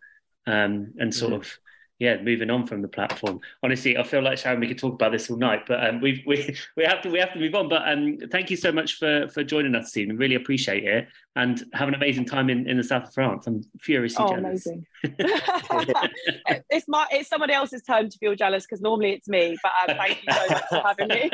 [0.47, 1.41] um, and sort mm-hmm.
[1.41, 1.59] of
[1.99, 3.41] yeah, moving on from the platform.
[3.63, 6.23] Honestly, I feel like Sharon, we could talk about this all night, but um, we
[6.27, 7.69] we we have to we have to move on.
[7.69, 10.11] But um, thank you so much for for joining us, Steve.
[10.19, 13.47] Really appreciate it, and have an amazing time in, in the south of France.
[13.47, 14.67] I'm furiously oh, jealous.
[14.67, 14.87] amazing!
[16.71, 19.57] it's my it's somebody else's turn to feel jealous because normally it's me.
[19.63, 21.31] But um, thank you so much for having me.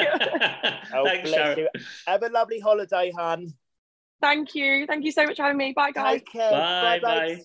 [0.94, 1.58] oh, Thanks, bless Sharon.
[1.58, 1.68] you.
[2.06, 3.52] Have a lovely holiday, hun.
[4.20, 5.72] thank you, thank you so much for having me.
[5.74, 6.20] Bye, guys.
[6.20, 6.34] Take.
[6.34, 7.36] Bye, Bye-bye.
[7.36, 7.42] bye.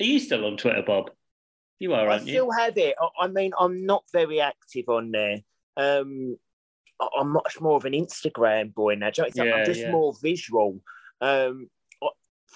[0.00, 1.10] Are you still on Twitter, Bob?
[1.78, 2.32] You are, aren't you?
[2.32, 2.94] I still have it.
[3.00, 5.38] I- I mean, I'm not very active on there.
[5.76, 6.36] Um,
[7.00, 9.10] I- I'm much more of an Instagram boy now.
[9.16, 9.90] You know, Yeah, I'm just yeah.
[9.92, 10.80] more visual.
[11.20, 11.70] Um,
[12.02, 12.08] I-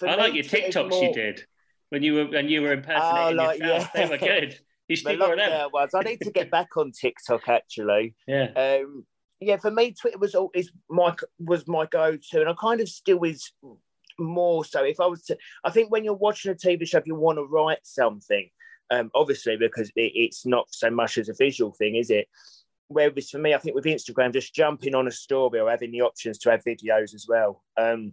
[0.07, 1.47] me, like your TikToks more- you did
[1.91, 3.91] when you were when you were impersonating Oh, like, yourself.
[3.95, 4.07] yeah.
[4.07, 4.61] They were good.
[4.89, 5.71] You should do them.
[5.73, 5.95] ones.
[5.95, 8.15] I need to get back on TikTok actually.
[8.27, 8.47] Yeah.
[8.57, 9.07] Um,
[9.41, 12.81] yeah, for me, Twitter was all is my was my go to, and I kind
[12.81, 13.53] of still is
[14.23, 14.85] more so.
[14.85, 17.39] If I was to, I think when you're watching a TV show, if you want
[17.39, 18.49] to write something,
[18.91, 22.29] um, obviously because it, it's not so much as a visual thing, is it?
[22.89, 26.03] Whereas for me, I think with Instagram, just jumping on a story or having the
[26.03, 27.63] options to have videos as well.
[27.77, 28.13] Um,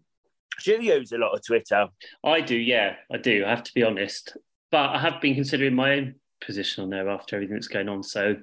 [0.64, 1.88] do you use a lot of Twitter?
[2.24, 3.46] I do, yeah, I do.
[3.46, 4.38] I have to be honest,
[4.72, 8.04] but I have been considering my own position on there after everything that's going on.
[8.04, 8.38] So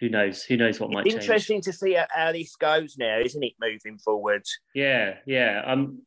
[0.00, 0.42] who knows?
[0.44, 1.22] Who knows what might change?
[1.22, 3.54] Interesting to see how, how this goes now, isn't it?
[3.60, 4.42] Moving forward.
[4.74, 5.62] Yeah, yeah.
[5.66, 6.02] I'm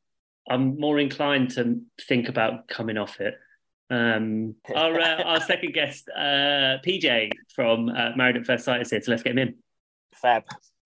[0.49, 3.35] I'm more inclined to think about coming off it.
[3.89, 8.89] Um, our uh, our second guest, uh, PJ from uh, Married at First Sight, is
[8.89, 9.01] here.
[9.01, 9.55] So let's get him in.
[10.15, 10.43] Fab.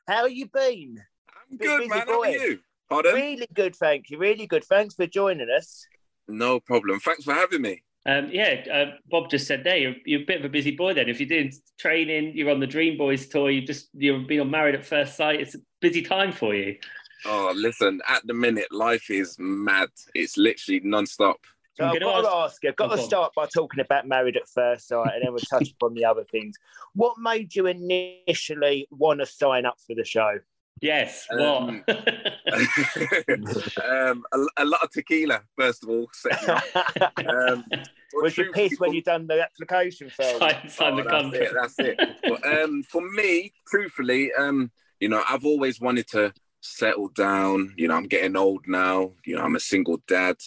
[0.08, 0.98] How you been?
[1.30, 2.08] I'm Big good, busy man.
[2.08, 2.60] How are you?
[2.90, 3.16] Pardon?
[3.16, 4.18] Really good, thank you.
[4.18, 4.64] Really good.
[4.64, 5.86] Thanks for joining us.
[6.28, 7.00] No problem.
[7.00, 7.82] Thanks for having me.
[8.08, 10.94] Um, yeah, uh, Bob just said there, you're, you're a bit of a busy boy
[10.94, 11.10] then.
[11.10, 14.52] If you're doing training, you're on the Dream Boys tour, you just you're being on
[14.52, 15.42] Married at First Sight.
[15.42, 16.78] It's a busy time for you.
[17.26, 19.90] Oh, listen, at the minute, life is mad.
[20.14, 21.38] It's literally non-stop.
[21.76, 23.80] So I'm I've gonna got to ask- ask you, I've got to start by talking
[23.82, 26.56] about Married at First Sight and then we'll touch upon the other things.
[26.94, 30.40] What made you initially want to sign up for the show?
[30.82, 31.26] Yes.
[31.32, 31.90] Um, what?
[33.86, 36.08] um, a, a lot of tequila, first of all.
[36.14, 36.62] Second.
[37.18, 40.40] Um, but Was you truthfully, pissed when you done the application form?
[40.40, 41.44] sign, sign Oh, the that's contract.
[41.44, 41.54] it.
[41.54, 42.00] That's it.
[42.24, 46.32] But um, for me, truthfully, um, you know, I've always wanted to
[46.66, 47.74] settle down.
[47.78, 49.12] You know, I'm getting old now.
[49.26, 50.38] You know, I'm a single dad.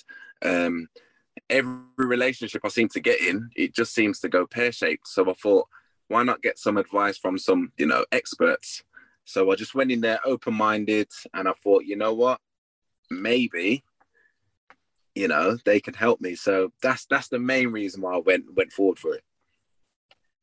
[0.42, 0.88] Um,
[1.48, 5.08] every relationship I seem to get in, it just seems to go pear shaped.
[5.08, 5.68] So I thought,
[6.08, 8.82] why not get some advice from some, you know, experts?
[9.24, 12.40] So I just went in there open minded, and I thought, you know what,
[13.10, 13.84] maybe.
[15.14, 18.54] You know they can help me, so that's that's the main reason why I went
[18.54, 19.24] went forward for it.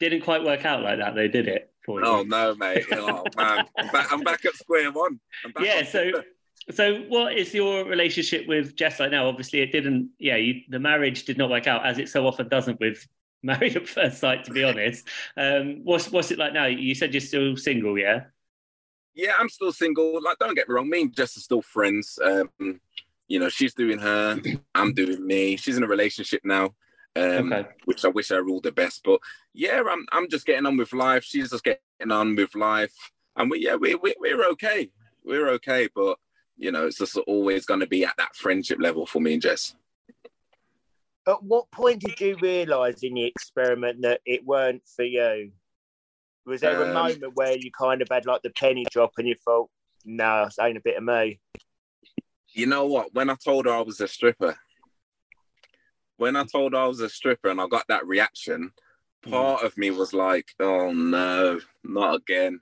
[0.02, 1.72] Didn't quite work out like that, though, did it?
[1.86, 2.06] For you?
[2.08, 2.86] Oh no, mate!
[2.92, 5.20] Oh man, I'm back, I'm back at square one.
[5.60, 5.80] Yeah.
[5.80, 6.26] on So, Twitter.
[6.72, 9.28] so what is your relationship with Jess like now?
[9.28, 10.10] Obviously, it didn't.
[10.20, 13.06] Yeah, you, the marriage did not work out, as it so often doesn't with
[13.44, 14.44] married at first sight.
[14.46, 16.66] To be honest, um, what's what's it like now?
[16.66, 18.26] You said you're still single, yeah.
[19.14, 20.22] yeah, I'm still single.
[20.24, 22.18] Like, don't get me wrong, me and Jess are still friends.
[22.24, 22.80] Um,
[23.28, 24.40] you know, she's doing her,
[24.76, 25.58] I'm doing me.
[25.58, 26.76] She's in a relationship now,
[27.16, 27.68] um, Okay.
[27.86, 29.02] which I wish her all the best.
[29.04, 29.20] But
[29.54, 31.24] yeah, I'm I'm just getting on with life.
[31.24, 32.94] She's just getting on with life,
[33.36, 34.90] and we yeah we, we we're okay.
[35.24, 36.18] We're okay, but
[36.58, 39.42] you know, it's just always going to be at that friendship level for me and
[39.42, 39.76] Jess.
[41.28, 45.52] At what point did you realise in the experiment that it weren't for you?
[46.46, 49.28] Was there a Um, moment where you kind of had like the penny drop and
[49.28, 49.70] you thought,
[50.06, 51.40] no, it's ain't a bit of me?
[52.54, 53.14] You know what?
[53.14, 54.56] When I told her I was a stripper,
[56.18, 58.72] when I told her I was a stripper and I got that reaction,
[59.30, 62.62] part of me was like, "Oh no, not again."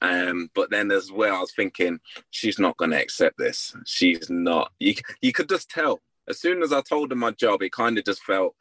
[0.00, 3.74] Um, but then as well, I was thinking, she's not going to accept this.
[3.86, 4.72] She's not.
[4.78, 7.98] You you could just tell as soon as I told her my job, it kind
[7.98, 8.54] of just felt,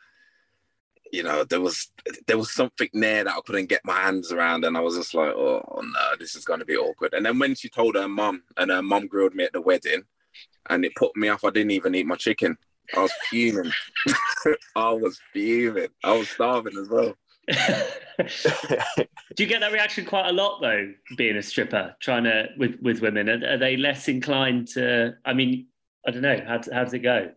[1.12, 1.92] you know, there was
[2.28, 5.14] there was something there that I couldn't get my hands around, and I was just
[5.14, 8.08] like, "Oh no, this is going to be awkward." And then when she told her
[8.08, 10.04] mum, and her mum grilled me at the wedding,
[10.70, 11.44] and it put me off.
[11.44, 12.58] I didn't even eat my chicken.
[12.96, 13.72] I was fuming.
[14.76, 15.88] I was fuming.
[16.04, 17.16] I was starving as well.
[19.36, 22.78] Do you get that reaction quite a lot though, being a stripper, trying to with
[22.82, 23.30] with women?
[23.30, 25.16] Are, are they less inclined to?
[25.26, 25.68] I mean,
[26.08, 26.38] I don't know.
[26.46, 27.32] How, how does it go?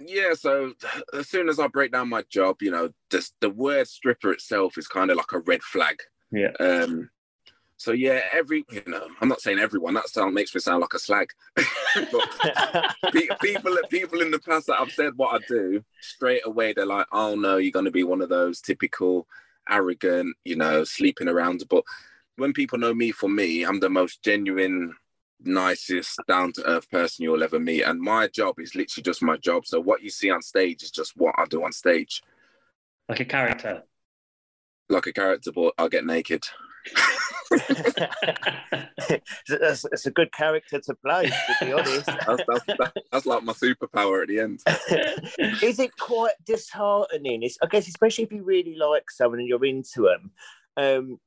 [0.00, 0.72] Yeah, so
[1.14, 4.76] as soon as I break down my job, you know, just the word stripper itself
[4.76, 5.96] is kind of like a red flag.
[6.32, 6.50] Yeah.
[6.58, 7.10] Um,
[7.76, 9.94] so yeah, every you know, I'm not saying everyone.
[9.94, 11.30] That sound makes me sound like a slag.
[13.12, 17.06] people, people in the past that I've said what I do, straight away they're like,
[17.12, 19.26] "Oh no, you're going to be one of those typical
[19.68, 21.84] arrogant, you know, sleeping around." But
[22.36, 24.94] when people know me for me, I'm the most genuine,
[25.42, 29.36] nicest, down to earth person you'll ever meet, and my job is literally just my
[29.38, 29.66] job.
[29.66, 32.22] So what you see on stage is just what I do on stage.
[33.08, 33.82] Like a character.
[34.88, 36.44] Like a character, but I'll get naked.
[39.48, 42.06] That's, that's, a good character to play, to be honest.
[42.26, 44.60] that's, that's, that's, like my superpower at the end.
[45.62, 47.42] Is it quite disheartening?
[47.42, 50.30] It's, I guess, especially if you really like someone and you're into them,
[50.76, 51.18] um,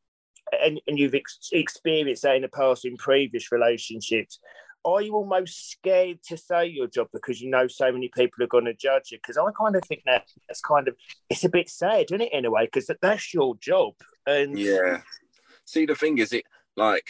[0.64, 4.40] and, and you've ex- experienced that in the past in previous relationships,
[4.86, 8.48] are you almost scared to say your job because you know so many people are
[8.48, 9.18] going to judge you?
[9.18, 10.96] Because I kind of think that that's kind of
[11.30, 12.32] it's a bit sad, isn't it?
[12.32, 13.94] In a way, because that, that's your job.
[14.28, 15.02] And yeah,
[15.66, 16.46] see, the thing is, it
[16.76, 17.08] like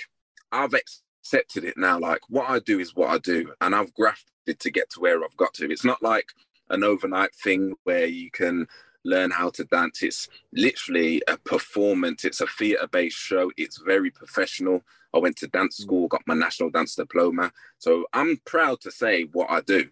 [0.51, 1.99] I've accepted it now.
[1.99, 5.23] Like what I do is what I do, and I've grafted to get to where
[5.23, 5.71] I've got to.
[5.71, 6.29] It's not like
[6.69, 8.67] an overnight thing where you can
[9.03, 10.01] learn how to dance.
[10.01, 12.25] It's literally a performance.
[12.25, 13.51] It's a theatre based show.
[13.55, 14.81] It's very professional.
[15.13, 17.51] I went to dance school, got my national dance diploma.
[17.77, 19.89] So I'm proud to say what I do.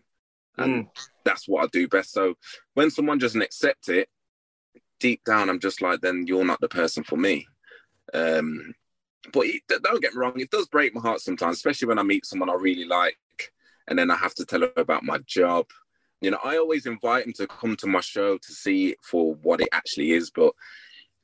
[0.57, 0.89] And mm.
[1.23, 2.11] that's what I do best.
[2.11, 2.35] So
[2.73, 4.09] when someone doesn't accept it,
[4.99, 7.47] deep down, I'm just like, then you're not the person for me.
[8.13, 8.73] Um,
[9.31, 12.03] but it, don't get me wrong, it does break my heart sometimes, especially when I
[12.03, 13.17] meet someone I really like
[13.87, 15.67] and then I have to tell her about my job
[16.23, 19.59] you know, I always invite them to come to my show to see for what
[19.59, 20.53] it actually is, but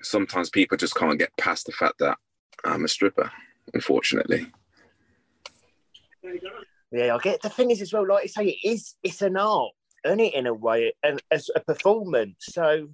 [0.01, 2.17] sometimes people just can't get past the fact that
[2.65, 3.31] I'm a stripper,
[3.73, 4.47] unfortunately.
[6.91, 9.37] Yeah, I get the thing is as well, like you say, it is it's an
[9.37, 9.71] art,
[10.03, 12.35] isn't it, in a way, and as a performance.
[12.41, 12.89] So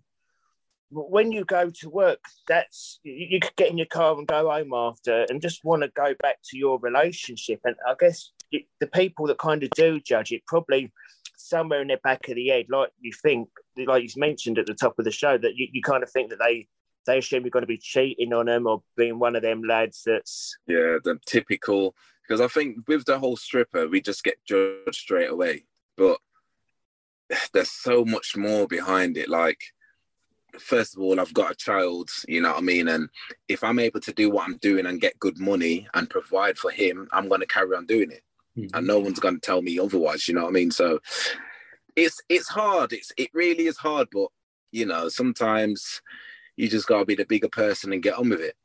[0.92, 4.74] when you go to work, that's you could get in your car and go home
[4.74, 7.60] after and just want to go back to your relationship.
[7.64, 10.92] And I guess the people that kind of do judge it probably
[11.38, 14.74] somewhere in the back of the head, like you think, like you mentioned at the
[14.74, 16.68] top of the show, that you, you kind of think that they
[17.06, 20.02] they assume you're going to be cheating on them or being one of them lads
[20.06, 21.96] that's yeah, the typical.
[22.28, 25.66] Because I think with the whole stripper, we just get judged straight away,
[25.98, 26.18] but
[27.54, 29.30] there's so much more behind it.
[29.30, 29.60] Like,
[30.60, 32.88] first of all, I've got a child, you know what I mean?
[32.88, 33.10] And
[33.48, 36.72] if I'm able to do what I'm doing and get good money and provide for
[36.72, 38.24] him, I'm going to carry on doing it
[38.58, 38.76] mm-hmm.
[38.76, 40.28] and no one's going to tell me otherwise.
[40.28, 40.72] You know what I mean?
[40.72, 41.00] So
[41.96, 42.94] it's it's hard.
[42.94, 44.28] It's it really is hard, but
[44.72, 46.02] you know sometimes
[46.58, 48.56] you just got to be the bigger person and get on with it.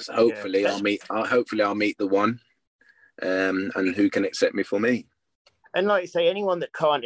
[0.00, 0.72] So hopefully, yeah.
[0.72, 1.02] I'll meet.
[1.10, 2.40] I'll, hopefully, I'll meet the one,
[3.22, 5.06] um, and who can accept me for me.
[5.74, 7.04] And like you say, anyone that can't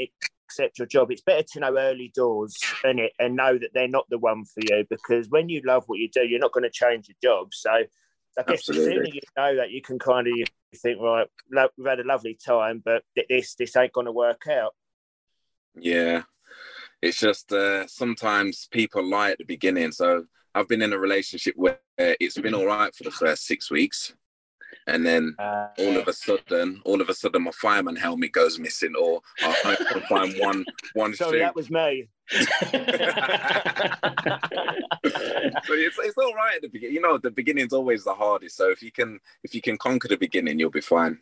[0.52, 3.88] accept your job, it's better to know early doors and it and know that they're
[3.88, 4.84] not the one for you.
[4.88, 7.48] Because when you love what you do, you're not going to change your job.
[7.52, 8.84] So I guess Absolutely.
[8.84, 10.34] the sooner you know that, you can kind of
[10.76, 11.26] think, right,
[11.76, 14.74] we've had a lovely time, but this this ain't going to work out.
[15.74, 16.22] Yeah,
[17.00, 19.92] it's just uh, sometimes people lie at the beginning.
[19.92, 20.24] So
[20.54, 24.14] I've been in a relationship where it's been all right for the first six weeks,
[24.86, 28.58] and then uh, all of a sudden, all of a sudden, my fireman helmet goes
[28.58, 30.64] missing, or I, I can find one
[30.94, 31.14] one.
[31.14, 31.38] Sorry, shoe.
[31.38, 32.08] that was me.
[32.32, 32.78] but
[35.70, 36.94] it's, it's all right at the beginning.
[36.94, 38.56] You know, the beginning's always the hardest.
[38.56, 41.18] So if you can if you can conquer the beginning, you'll be fine.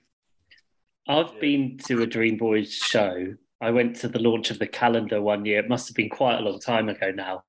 [1.08, 3.34] I've been to a Dream Boys show.
[3.60, 5.58] I went to the launch of the calendar one year.
[5.58, 7.44] It must have been quite a long time ago now.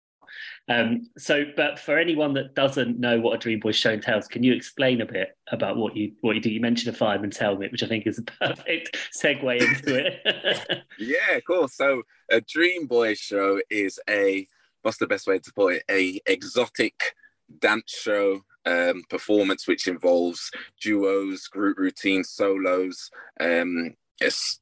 [0.70, 4.43] Um, so, but for anyone that doesn't know what a Dream Boys show entails, can
[4.43, 6.49] you explain a bit about what you what you do?
[6.49, 10.84] You mentioned a fireman's helmet, which I think is a perfect segue into it.
[10.99, 11.76] yeah, of course.
[11.76, 14.47] So, a Dream Boys show is a
[14.82, 15.84] what's the best way to put it?
[15.89, 17.16] A exotic
[17.59, 23.09] dance show um, performance which involves duos, group routines, solos.
[23.39, 23.95] Um,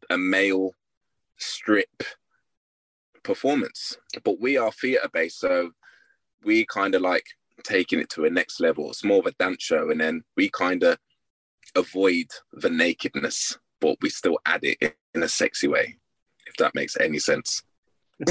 [0.09, 0.73] a male
[1.37, 2.03] strip
[3.23, 5.71] performance, but we are theatre based, so
[6.43, 7.25] we kind of like
[7.63, 8.89] taking it to a next level.
[8.89, 10.97] It's more of a dance show, and then we kind of
[11.75, 15.97] avoid the nakedness, but we still add it in a sexy way,
[16.47, 17.63] if that makes any sense.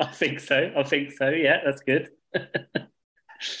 [0.00, 0.72] I think so.
[0.76, 1.28] I think so.
[1.30, 2.10] Yeah, that's good.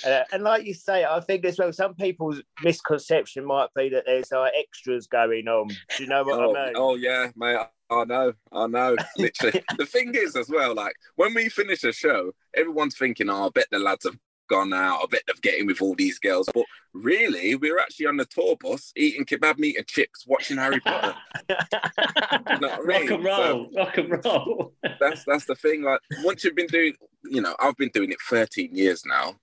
[0.06, 4.04] Uh, and like you say, I think as well, some people's misconception might be that
[4.06, 5.68] there's uh, extras going on.
[5.68, 6.74] Do you know what oh, I mean?
[6.76, 7.58] Oh yeah, mate.
[7.90, 8.96] I know, I know.
[9.16, 13.46] Literally, the thing is as well, like when we finish a show, everyone's thinking, "Oh,
[13.46, 14.18] I bet the lads have
[14.48, 15.00] gone out.
[15.02, 18.24] I bet they've getting with all these girls." But really, we are actually on the
[18.24, 21.14] tour bus eating kebab meat and chips, watching Harry Potter.
[21.50, 23.12] you know rock mean?
[23.12, 24.72] and roll, so, rock and roll.
[25.00, 25.82] that's that's the thing.
[25.82, 29.34] Like once you've been doing, you know, I've been doing it 13 years now.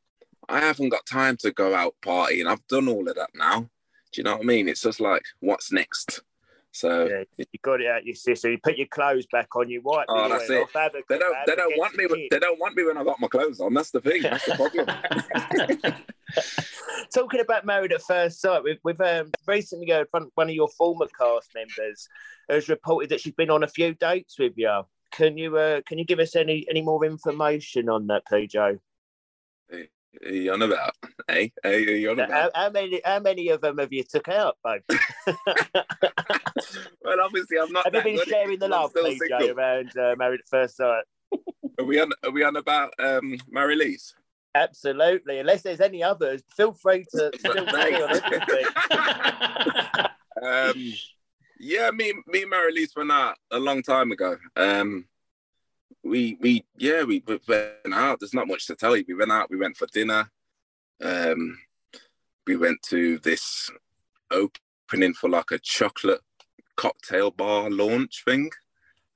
[0.50, 2.48] I haven't got time to go out partying.
[2.48, 3.70] I've done all of that now.
[4.12, 4.68] Do you know what I mean?
[4.68, 6.22] It's just like, what's next?
[6.74, 8.50] So yeah, you got it out your sister.
[8.50, 9.70] You put your clothes back on.
[9.70, 10.06] You wipe.
[10.08, 10.68] Oh, that's it.
[11.10, 11.36] They don't.
[11.46, 12.06] They don't want me.
[12.06, 13.74] When, they don't want me when I got my clothes on.
[13.74, 14.22] That's the thing.
[14.22, 15.94] That's the problem.
[17.14, 20.70] Talking about married at first sight, we've, we've um, recently heard one, one of your
[20.70, 22.08] former cast members
[22.50, 24.84] has reported that she's been on a few dates with you.
[25.12, 28.80] can you uh, can you give us any any more information on that, PJ?
[30.26, 30.94] Are you on about?
[31.28, 32.32] Hey, hey, are you on about?
[32.32, 34.82] How, how many how many of them have you took out, babe?
[37.02, 37.86] well, obviously, I'm not.
[37.86, 38.28] have you been good.
[38.28, 39.52] sharing the love, still PJ, single.
[39.52, 41.06] around uh, Married at First Sight?
[41.80, 42.12] Are we on?
[42.24, 44.14] Are we on about um, Marilyse?
[44.54, 45.40] Absolutely.
[45.40, 48.66] Unless there's any others, feel free to free on everything.
[50.44, 50.94] um,
[51.60, 54.38] yeah, me, me and Marilyse went out a long time ago.
[54.56, 55.06] Um,
[56.04, 58.20] we, we, yeah, we we went out.
[58.20, 59.06] There's not much to tell you.
[59.08, 59.50] We went out.
[59.50, 60.30] We went for dinner.
[61.02, 61.58] Um,
[62.48, 63.70] we went to this
[64.32, 66.22] opening for like a chocolate
[66.76, 68.50] cocktail bar launch thing,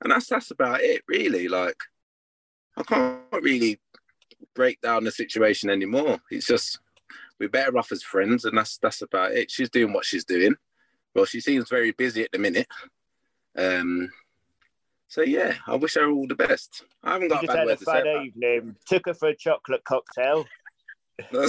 [0.02, 1.48] and that's that's about it, really.
[1.48, 1.78] Like,
[2.76, 3.80] I can't really
[4.54, 6.18] break down the situation anymore.
[6.30, 6.78] It's just
[7.38, 9.50] we're better off as friends, and that's that's about it.
[9.50, 10.54] She's doing what she's doing.
[11.14, 12.68] Well, she seems very busy at the minute.
[13.56, 14.10] Um,
[15.08, 16.84] so yeah, I wish her all the best.
[17.02, 17.92] I haven't You got a just bad had a word to say.
[17.92, 18.76] fun about evening.
[18.86, 20.46] Took her for a chocolate cocktail.
[21.30, 21.46] her.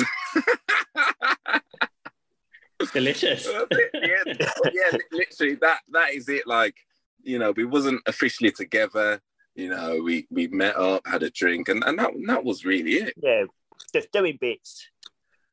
[2.93, 3.47] Delicious.
[3.72, 4.34] It, yeah,
[4.64, 6.45] But yeah, literally that that is it.
[6.47, 6.76] Like,
[7.24, 9.20] you know, we wasn't officially together.
[9.55, 12.93] You know, we we met up, had a drink, and, and that that was really
[12.93, 13.14] it.
[13.18, 13.45] Yeah,
[13.93, 14.88] just doing bits.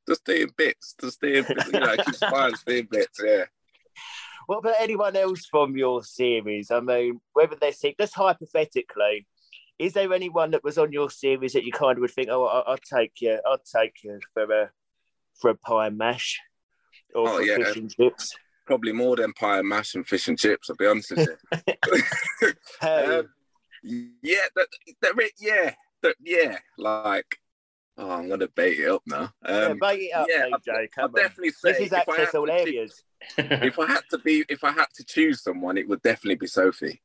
[0.07, 3.19] Just doing bits, just doing, you know, keep smiling, doing bits.
[3.25, 3.45] Yeah.
[4.47, 6.71] What about anyone else from your series?
[6.71, 9.27] I mean, whether they're sick, just hypothetically,
[9.79, 12.45] is there anyone that was on your series that you kind of would think, oh,
[12.45, 14.71] I- I'll take you, I'll take you for a
[15.41, 16.39] for a pie and mash
[17.15, 17.57] or Oh, for yeah.
[17.57, 18.37] fish and chips?
[18.67, 20.71] Probably more than pie and mash and fish and chips.
[20.71, 22.53] I'll be honest with you.
[22.83, 23.29] Um,
[23.83, 24.67] yeah, that,
[25.03, 26.59] that, yeah, that, yeah.
[26.79, 27.39] Like,
[27.99, 29.31] oh, I'm gonna bait it up now.
[29.45, 30.47] yeah, Um, bait it up, yeah.
[30.53, 31.13] I'll Come on.
[31.15, 33.03] definitely say This is if I had access all areas.
[33.39, 36.47] If I had to be, if I had to choose someone, it would definitely be
[36.47, 37.01] Sophie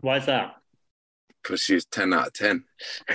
[0.00, 0.56] Why is that?
[1.42, 2.64] because she's ten out of ten.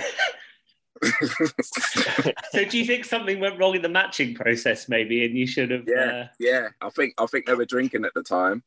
[2.52, 5.72] So do you think something went wrong in the matching process, maybe, and you should
[5.72, 5.84] have?
[5.86, 6.28] Yeah.
[6.38, 8.62] yeah, I think I think they were drinking at the time,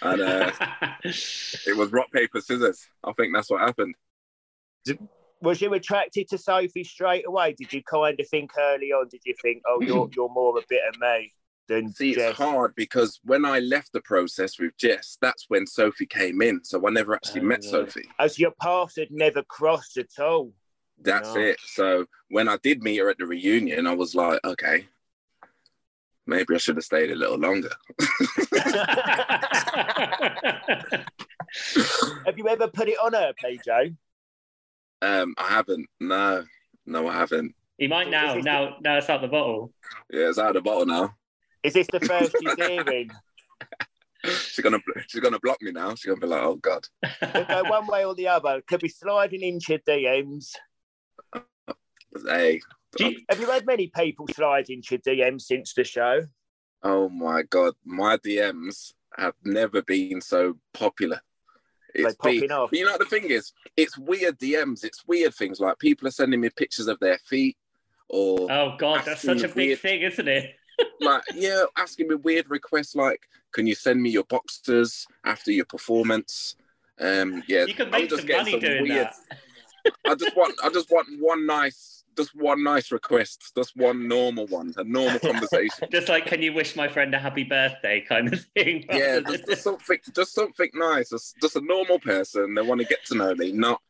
[0.00, 0.86] and uh, Uh...
[1.04, 2.88] it was rock paper scissors.
[3.04, 3.94] I think that's what happened.
[5.42, 7.54] Was you attracted to Sophie straight away?
[7.58, 9.08] Did you kind of think early on?
[9.08, 11.32] Did you think, oh, you're you're more a bit of me
[11.68, 16.06] than See, it's hard because when I left the process with Jess, that's when Sophie
[16.06, 16.62] came in.
[16.64, 17.70] So I never actually met Oh.
[17.70, 18.08] Sophie.
[18.18, 20.52] As your paths had never crossed at all.
[21.02, 21.40] That's No.
[21.40, 21.58] it.
[21.64, 24.86] So when I did meet her at the reunion, I was like, okay,
[26.26, 27.70] maybe I should have stayed a little longer.
[32.26, 33.96] Have you ever put it on her, PJ?
[35.02, 35.86] Um, I haven't.
[36.00, 36.44] No,
[36.86, 37.54] no, I haven't.
[37.78, 38.34] he might now.
[38.34, 39.72] Now, now it's out the bottle.
[40.10, 41.14] Yeah, it's out of the bottle now.
[41.62, 43.10] Is this the first she's hearing?
[44.24, 45.90] She's gonna, she's gonna block me now.
[45.90, 46.84] She's gonna be like, oh god.
[47.32, 48.60] We'll go one way or the other.
[48.66, 50.52] Could be sliding into your DMs.
[52.26, 52.60] Hey,
[52.98, 56.22] you- Have you had many people slide into your DMs since the show?
[56.82, 61.20] oh my god, my DMs have never been so popular.
[61.96, 62.70] Like It's popping off.
[62.72, 63.52] you know what the thing is?
[63.76, 64.82] It's weird DMs.
[64.84, 67.56] It's weird things like people are sending me pictures of their feet,
[68.08, 70.54] or Oh God, that's such a big weird- thing, isn't it?
[71.00, 75.64] Like yeah, asking me weird requests like, can you send me your boxers after your
[75.64, 76.56] performance?
[77.00, 79.08] Um, yeah, You can make some money some doing weird.
[79.08, 79.38] that.
[80.06, 84.46] I just want, I just want one nice, just one nice request, just one normal
[84.46, 85.88] one, a normal conversation.
[85.92, 88.84] Just like, can you wish my friend a happy birthday, kind of thing.
[88.90, 91.10] yeah, just, just something, just something nice.
[91.10, 92.54] Just, just a normal person.
[92.54, 93.80] They want to get to know me, not,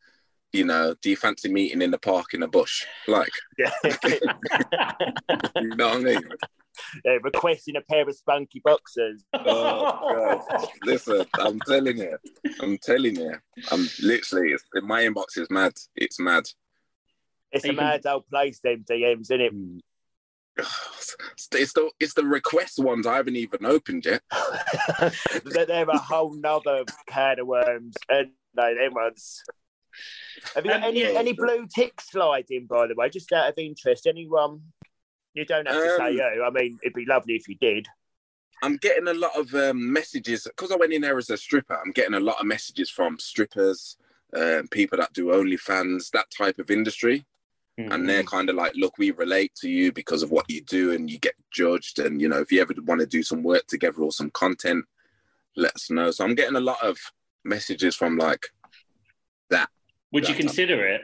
[0.52, 2.84] you know, do you fancy meeting in the park in a bush?
[3.08, 3.70] Like, Yeah.
[3.84, 6.22] you know what I mean?
[7.04, 9.24] They're requesting a pair of spunky boxers.
[9.34, 10.68] Oh god!
[10.84, 12.18] Listen, I'm telling you,
[12.60, 13.34] I'm telling you,
[13.70, 14.52] I'm literally.
[14.52, 15.72] It's, my inbox is mad.
[15.94, 16.44] It's mad.
[17.52, 19.52] It's a mad old place, them DMs, isn't it?
[20.58, 21.16] It's
[21.50, 24.22] the, it's the it's the request ones I haven't even opened yet.
[25.44, 27.94] They're they're a whole nother can of worms.
[28.08, 29.42] And no, them ones.
[30.54, 31.18] Have you got Um, any, yeah.
[31.18, 33.08] any blue tick sliding, by the way?
[33.08, 34.60] Just out of interest, anyone?
[35.36, 36.42] You don't have to say Um, who.
[36.44, 37.86] I mean, it'd be lovely if you did.
[38.62, 41.78] I'm getting a lot of um, messages because I went in there as a stripper.
[41.84, 43.98] I'm getting a lot of messages from strippers,
[44.34, 47.26] um, people that do OnlyFans, that type of industry.
[47.78, 50.92] and they're kind of like, look, we relate to you because of what you do,
[50.94, 51.98] and you get judged.
[51.98, 54.86] And you know, if you ever want to do some work together or some content,
[55.56, 56.10] let us know.
[56.10, 56.96] So I'm getting a lot of
[57.44, 58.46] messages from like,
[59.50, 59.68] that.
[60.12, 61.02] Would you that- consider it?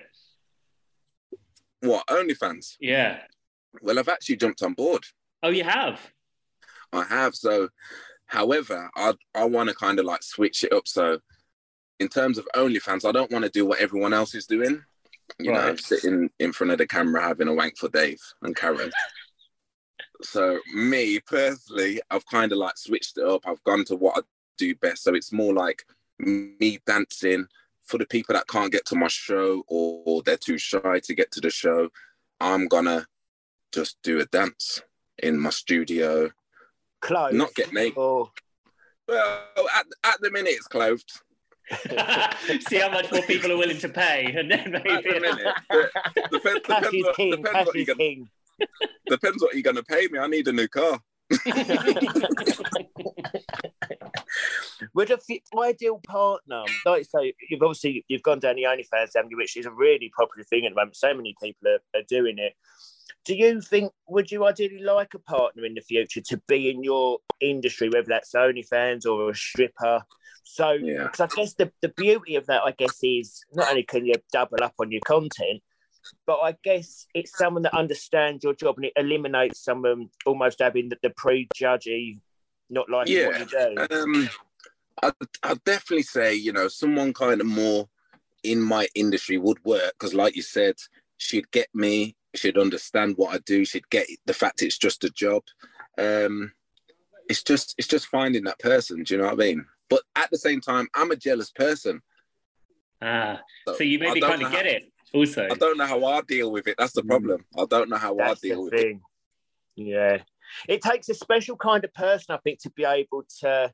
[1.80, 2.76] what OnlyFans?
[2.80, 3.18] Yeah.
[3.80, 5.04] Well, I've actually jumped on board.
[5.42, 6.12] Oh, you have.
[6.92, 7.34] I have.
[7.34, 7.68] So,
[8.26, 10.86] however, I I want to kind of like switch it up.
[10.86, 11.18] So
[11.98, 14.82] in terms of OnlyFans, I don't want to do what everyone else is doing.
[15.38, 15.68] You right.
[15.68, 18.90] know, sitting in front of the camera having a wank for Dave and Karen.
[20.22, 23.46] so me personally, I've kind of like switched it up.
[23.46, 24.20] I've gone to what I
[24.58, 25.04] do best.
[25.04, 25.84] So it's more like
[26.18, 27.46] me dancing
[27.84, 31.14] for the people that can't get to my show or, or they're too shy to
[31.14, 31.88] get to the show.
[32.40, 33.06] I'm gonna
[33.72, 34.82] just do a dance
[35.18, 36.30] in my studio.
[37.00, 37.34] Clothed.
[37.34, 37.98] Not get naked.
[37.98, 38.30] Or...
[39.08, 39.44] Well,
[39.74, 41.10] at, at the minute it's clothed.
[42.68, 44.90] See how much more people are willing to pay, and then maybe.
[44.90, 45.54] At the minute,
[46.30, 48.24] depends, depends, what, king, depends, what you're gonna,
[49.08, 50.18] depends what you're going to pay me.
[50.18, 50.98] I need a new car.
[54.94, 55.18] Would a
[55.58, 59.64] ideal partner, like you say, you've obviously you've gone down the OnlyFans avenue, which is
[59.64, 60.96] a really popular thing at the moment.
[60.96, 62.54] So many people are, are doing it.
[63.24, 66.82] Do you think would you ideally like a partner in the future to be in
[66.82, 70.02] your industry, whether that's OnlyFans or a stripper?
[70.44, 71.24] So, because yeah.
[71.24, 74.62] I guess the, the beauty of that, I guess, is not only can you double
[74.62, 75.62] up on your content,
[76.26, 80.88] but I guess it's someone that understands your job and it eliminates someone almost having
[80.88, 82.18] the, the prejudgy,
[82.70, 83.26] not liking yeah.
[83.28, 83.96] what you do.
[83.96, 84.30] Um,
[85.02, 85.12] I'd,
[85.42, 87.88] I'd definitely say, you know, someone kind of more
[88.42, 90.74] in my industry would work because, like you said,
[91.16, 95.10] she'd get me, she'd understand what I do, she'd get the fact it's just a
[95.10, 95.42] job.
[95.98, 96.52] Um,
[97.28, 99.02] it's just it's just finding that person.
[99.02, 99.66] Do you know what I mean?
[99.88, 102.00] But at the same time, I'm a jealous person.
[103.00, 105.48] Ah, so, so you maybe kind of get it also.
[105.50, 106.76] I don't know how I deal with it.
[106.78, 107.08] That's the mm.
[107.08, 107.44] problem.
[107.58, 109.00] I don't know how That's I deal with thing.
[109.76, 109.82] it.
[109.82, 110.18] Yeah.
[110.68, 113.70] It takes a special kind of person, I think, to be able to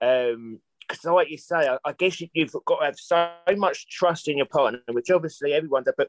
[0.00, 4.28] um because like you say, I, I, guess you've got to have so much trust
[4.28, 6.08] in your partner, which obviously everyone does, but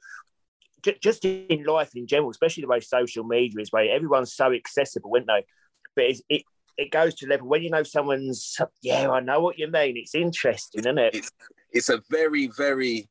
[1.01, 5.15] just in life in general, especially the way social media is, where everyone's so accessible,
[5.15, 5.45] isn't they?
[5.95, 6.43] But it
[6.77, 9.97] it goes to level when you know someone's, yeah, I know what you mean.
[9.97, 11.15] It's interesting, isn't it?
[11.15, 11.31] It's,
[11.71, 13.09] it's a very, very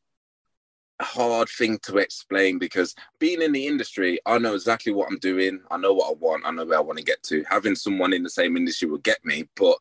[1.00, 5.60] hard thing to explain because being in the industry, I know exactly what I'm doing.
[5.70, 6.46] I know what I want.
[6.46, 7.44] I know where I want to get to.
[7.48, 9.76] Having someone in the same industry will get me, but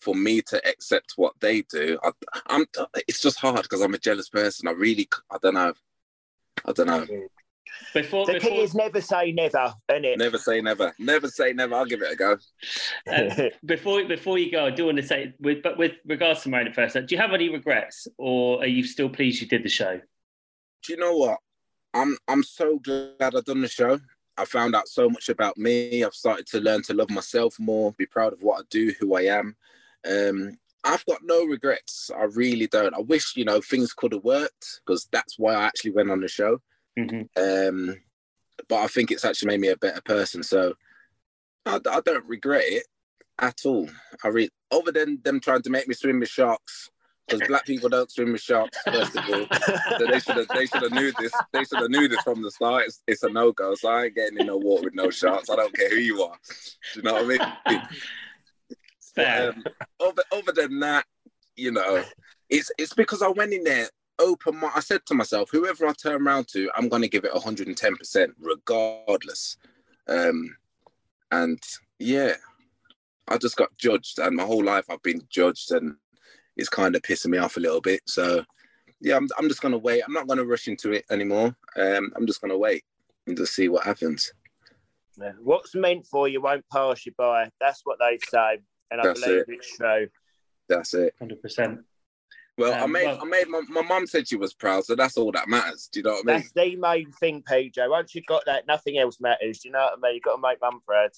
[0.00, 2.12] for me to accept what they do, I,
[2.48, 2.66] am
[3.08, 4.68] It's just hard because I'm a jealous person.
[4.68, 5.72] I really, I don't know.
[6.64, 7.06] I don't know.
[7.92, 8.50] Before, the before...
[8.50, 10.18] key is never say never, isn't it?
[10.18, 10.94] Never say never.
[10.98, 11.74] Never say never.
[11.74, 12.36] I'll give it a go.
[13.12, 16.48] Um, before before you go, I do want to say, with, but with regards to
[16.48, 19.68] Married First, do you have any regrets, or are you still pleased you did the
[19.68, 20.00] show?
[20.84, 21.38] do you know what?
[21.92, 23.98] I'm I'm so glad I've done the show.
[24.36, 26.02] I found out so much about me.
[26.02, 29.14] I've started to learn to love myself more, be proud of what I do, who
[29.14, 29.56] I am.
[30.04, 32.10] Um, I've got no regrets.
[32.16, 32.94] I really don't.
[32.94, 36.20] I wish you know things could have worked because that's why I actually went on
[36.20, 36.60] the show.
[36.98, 37.22] Mm-hmm.
[37.42, 37.96] Um,
[38.68, 40.42] but I think it's actually made me a better person.
[40.42, 40.74] So
[41.66, 42.86] I, I don't regret it
[43.40, 43.88] at all.
[44.22, 46.90] I read other than them trying to make me swim with sharks
[47.26, 48.78] because black people don't swim with sharks.
[48.84, 49.46] First of all,
[49.98, 51.32] so they should have they should have knew this.
[51.52, 52.84] They should have knew this from the start.
[52.86, 53.74] It's, it's a no go.
[53.74, 55.50] So I ain't getting in no water with no sharks.
[55.50, 56.36] I don't care who you are.
[56.94, 57.80] Do you know what I mean?
[59.14, 59.64] But, um,
[60.00, 61.04] other, other than that,
[61.56, 62.04] you know,
[62.50, 63.88] it's it's because I went in there
[64.18, 64.58] open.
[64.58, 67.32] My, I said to myself, whoever I turn around to, I'm going to give it
[67.32, 69.56] 110 percent, regardless.
[70.08, 70.56] Um,
[71.30, 71.62] and
[71.98, 72.34] yeah,
[73.28, 75.96] I just got judged, and my whole life I've been judged, and
[76.56, 78.00] it's kind of pissing me off a little bit.
[78.06, 78.44] So
[79.00, 80.02] yeah, I'm, I'm just gonna wait.
[80.06, 81.56] I'm not gonna rush into it anymore.
[81.76, 82.84] Um, I'm just gonna wait
[83.26, 84.32] and just see what happens.
[85.40, 87.48] What's meant for you won't pass you by.
[87.60, 88.58] That's what they say,
[88.94, 89.46] and I That's believe it.
[89.48, 90.08] it's true.
[90.68, 91.14] That's it.
[91.18, 91.80] Hundred percent.
[92.56, 94.94] Well, um, I made, well, I made my, my mum said she was proud, so
[94.94, 95.88] that's all that matters.
[95.92, 96.36] Do you know what I mean?
[96.36, 97.90] That's the main thing, PJ.
[97.90, 99.58] Once you've got that, nothing else matters.
[99.58, 100.14] Do you know what I mean?
[100.14, 101.10] You've got to make mum proud.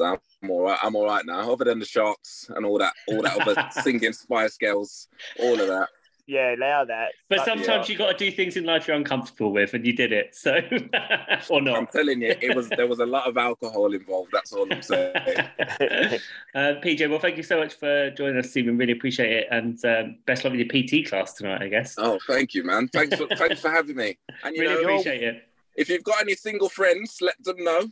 [0.00, 0.78] I'm all right.
[0.82, 1.52] I'm all right now.
[1.52, 5.08] Other than the sharks and all that, all that other singing Spice Girls,
[5.40, 5.88] all of that.
[6.28, 7.12] Yeah, allow that.
[7.30, 10.12] But sometimes you got to do things in life you're uncomfortable with, and you did
[10.12, 10.34] it.
[10.36, 10.60] So,
[11.48, 11.78] or not?
[11.78, 14.28] I'm telling you, it was there was a lot of alcohol involved.
[14.30, 15.14] That's all I'm saying.
[15.16, 18.76] uh, PJ, well, thank you so much for joining us, Stephen.
[18.76, 21.62] Really appreciate it, and um, best luck with your PT class tonight.
[21.62, 21.94] I guess.
[21.96, 22.88] Oh, thank you, man.
[22.88, 24.18] Thanks for thanks for having me.
[24.44, 25.48] And you really know, appreciate it.
[25.76, 27.88] If you've got any single friends, let them know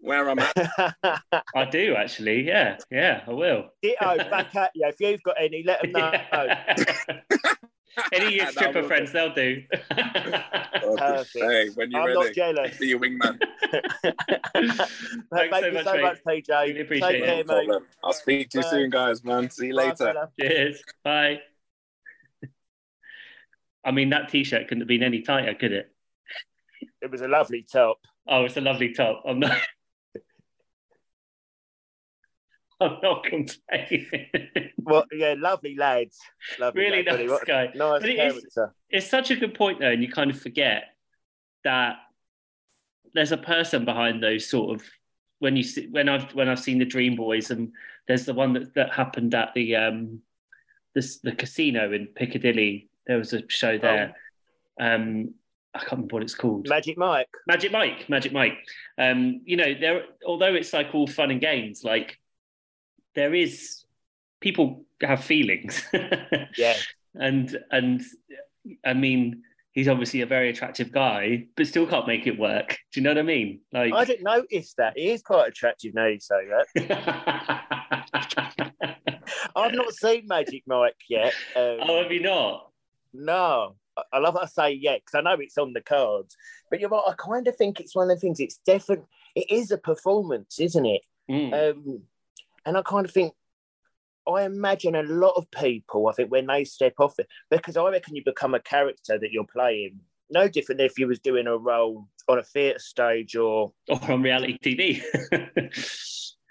[0.00, 0.52] where I'm at.
[1.54, 2.48] I do actually.
[2.48, 3.66] Yeah, yeah, I will.
[3.80, 4.88] Ditto, back at you.
[4.88, 6.12] If you've got any, let them know.
[8.12, 9.62] Any of your stripper friends, they'll do.
[9.90, 11.30] Perfect.
[11.34, 12.76] Hey, when you're I'm ready, not jealous.
[12.78, 13.40] be your wingman.
[14.02, 14.90] Thanks
[15.32, 16.02] Thank so you much, so mate.
[16.02, 16.48] much, PJ.
[16.48, 17.46] Really appreciate Take it.
[17.46, 17.82] Care, mate.
[18.04, 18.70] I'll speak to you Bye.
[18.70, 19.50] soon, guys, man.
[19.50, 19.96] See you Bye, later.
[19.96, 20.30] Fella.
[20.40, 20.82] Cheers.
[21.04, 21.40] Bye.
[23.84, 25.92] I mean, that t-shirt couldn't have been any tighter, could it?
[27.00, 27.98] It was a lovely top.
[28.26, 29.22] Oh, it's a lovely top.
[29.26, 29.56] I'm not.
[32.80, 34.06] I'm not complaining.
[34.78, 36.18] well, yeah, lovely lads.
[36.58, 37.64] Lovely really lad, nice a guy.
[37.74, 38.58] Nice But it is-.
[38.90, 40.84] It's such a good point though, and you kind of forget
[41.64, 41.96] that
[43.14, 44.86] there's a person behind those sort of
[45.38, 47.72] when you see when I've when I've seen the Dream Boys and
[48.06, 50.20] there's the one that, that happened at the um
[50.94, 52.88] this the casino in Piccadilly.
[53.06, 54.14] There was a show there.
[54.78, 55.34] Um
[55.74, 56.68] I can't remember what it's called.
[56.68, 57.28] Magic Mike.
[57.46, 58.56] Magic Mike, Magic Mike.
[58.96, 62.18] Um, you know, there although it's like all fun and games, like
[63.16, 63.84] there is
[64.40, 65.82] people have feelings.
[66.56, 66.76] Yeah.
[67.14, 68.02] And and
[68.84, 69.42] I mean,
[69.72, 72.78] he's obviously a very attractive guy, but still can't make it work.
[72.92, 73.60] Do you know what I mean?
[73.72, 74.94] Like I didn't notice that.
[74.96, 76.66] He is quite attractive now you say that.
[79.56, 81.32] I've not seen Magic Mike yet.
[81.54, 82.70] Um, Oh, have you not?
[83.12, 83.76] No.
[84.12, 86.36] I- love how I say yeah, because I know it's on the cards.
[86.70, 89.50] But you're right, I kind of think it's one of the things, it's definitely, it
[89.50, 91.02] is a performance, isn't it?
[91.30, 91.70] Mm.
[91.70, 92.02] Um,
[92.66, 93.32] and I kind of think,
[94.28, 97.88] I imagine a lot of people, I think, when they step off it, because I
[97.88, 100.00] reckon you become a character that you're playing.
[100.30, 104.10] No different than if you was doing a role on a theatre stage or or
[104.10, 105.00] on reality TV.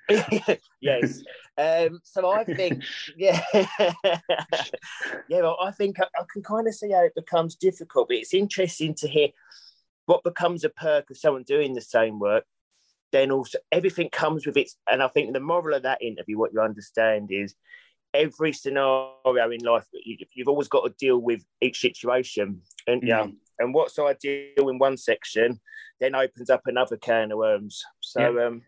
[0.82, 1.22] yes.
[1.57, 2.82] Um, so I think,
[3.18, 5.41] yeah, yeah.
[5.41, 8.34] Well, I think I, I can kind of see how it becomes difficult, but it's
[8.34, 9.30] interesting to hear
[10.05, 12.45] what becomes a perk of someone doing the same work.
[13.16, 16.51] Then also everything comes with its, and I think the moral of that interview, what
[16.51, 17.55] you understand is
[18.13, 23.24] every scenario in life, you, you've always got to deal with each situation, and yeah,
[23.24, 23.36] Mm.
[23.59, 25.61] and what's ideal in one section
[26.01, 27.82] then opens up another can of worms.
[28.01, 28.63] So, um,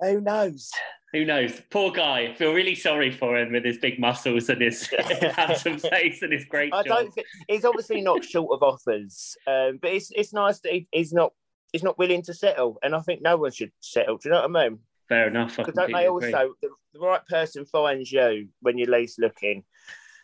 [0.00, 0.70] who knows?
[1.14, 1.60] Who knows?
[1.70, 2.18] Poor guy.
[2.30, 4.88] I feel really sorry for him with his big muscles and his
[5.36, 6.96] handsome face and his great I job.
[6.96, 10.86] don't think he's obviously not short of offers, um, but it's it's nice that he,
[10.92, 11.32] he's not
[11.72, 14.18] he's not willing to settle, and I think no one should settle.
[14.18, 14.78] Do you know what I mean?
[15.08, 15.56] Fair enough.
[15.56, 16.32] Because don't they agree.
[16.32, 19.64] also the, the right person finds you when you're least looking?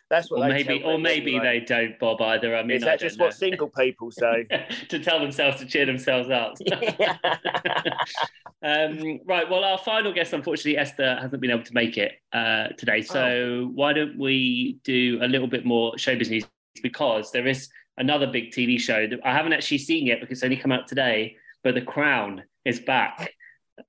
[0.09, 1.59] That's what or maybe, or maybe anyway.
[1.59, 2.19] they don't, Bob.
[2.19, 2.55] Either.
[2.55, 3.25] I mean, Is that just know.
[3.25, 4.47] what single people say?
[4.89, 6.55] to tell themselves to cheer themselves up.
[8.63, 9.47] um, right.
[9.47, 13.03] Well, our final guest, unfortunately, Esther hasn't been able to make it uh, today.
[13.03, 13.71] So Oh.
[13.75, 16.45] why don't we do a little bit more showbiz news?
[16.81, 17.69] Because there is
[17.99, 20.87] another big TV show that I haven't actually seen yet because it's only come out
[20.87, 21.35] today.
[21.63, 23.33] But The Crown is back.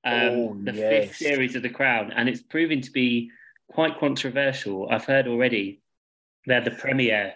[0.04, 0.90] Um, Oh, the yes.
[1.08, 3.30] fifth series of The Crown, and it's proving to be
[3.70, 4.88] quite controversial.
[4.90, 5.80] I've heard already.
[6.46, 7.34] They had the premiere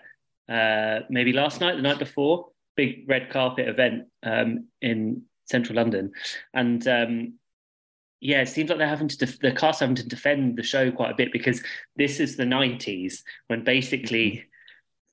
[0.49, 6.13] uh, maybe last night, the night before, big red carpet event um, in central London,
[6.53, 7.35] and um,
[8.21, 10.91] yeah, it seems like they're having to def- the cast having to defend the show
[10.91, 11.63] quite a bit because
[11.97, 14.45] this is the '90s when basically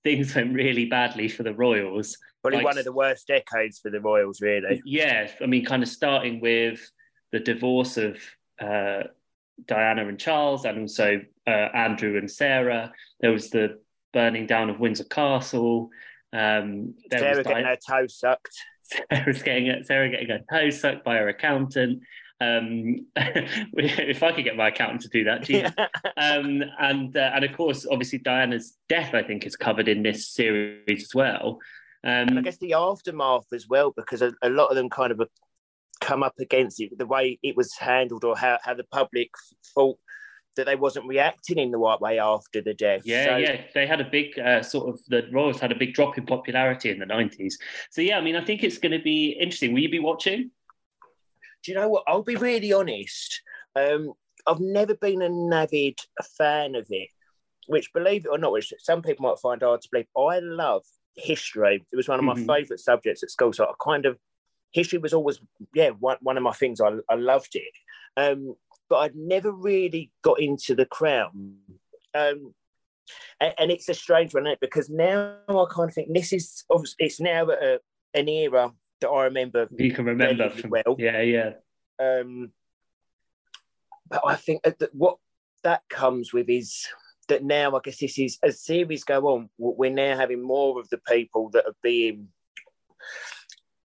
[0.03, 2.17] things went really badly for the royals.
[2.41, 4.81] Probably Like- one of the worst decades for the Royals, really.
[4.83, 6.79] Yeah, I mean, kind of starting with
[7.31, 8.17] the divorce of
[8.59, 9.03] uh,
[9.65, 12.91] Diana and Charles, and also uh, Andrew and Sarah.
[13.19, 13.79] There was the
[14.11, 15.89] burning down of Windsor Castle.
[16.33, 18.57] Um, there Sarah was getting Di- her toe sucked.
[19.11, 22.01] Sarah's getting Sarah getting her toe sucked by her accountant.
[22.41, 25.71] Um, if I could get my accountant to do that, Jesus.
[26.17, 30.27] um, and uh, and of course, obviously Diana's death, I think, is covered in this
[30.27, 31.59] series as well.
[32.03, 35.11] and I Um, guess the aftermath as well, because a, a lot of them kind
[35.11, 35.21] of
[35.99, 39.29] come up against it, the way it was handled or how, how the public
[39.75, 39.99] thought
[40.57, 43.03] that they wasn't reacting in the right way after the death.
[43.05, 45.93] Yeah, So- yeah, they had a big uh, sort of the Royals had a big
[45.93, 47.57] drop in popularity in the nineties.
[47.91, 49.73] So yeah, I mean, I think it's going to be interesting.
[49.73, 50.49] Will you be watching?
[51.63, 52.03] Do you know what?
[52.07, 53.41] I'll be really honest.
[53.75, 54.13] Um,
[54.47, 55.99] I've never been an avid
[56.37, 57.09] fan of it,
[57.67, 60.07] which, believe it or not, which some people might find hard to believe.
[60.17, 60.83] I love
[61.15, 61.85] history.
[61.91, 62.47] It was one of my Mhm.
[62.47, 63.53] favourite subjects at school.
[63.53, 64.17] So I kind of
[64.71, 65.39] history was always
[65.73, 66.79] yeah one, one of my things.
[66.81, 67.73] I, I loved it,
[68.17, 68.55] um,
[68.89, 71.57] but I'd never really got into the Crown.
[72.13, 72.53] Um,
[73.39, 74.59] and, and it's a strange one isn't it?
[74.61, 77.79] because now I kind of think this is obviously it's now a,
[78.13, 80.95] an era that I remember You can remember from well.
[80.97, 81.51] yeah, yeah,
[81.99, 82.51] um,
[84.09, 85.17] but I think that what
[85.63, 86.87] that comes with is
[87.27, 90.89] that now I guess this is as series go on, we're now having more of
[90.89, 92.29] the people that are being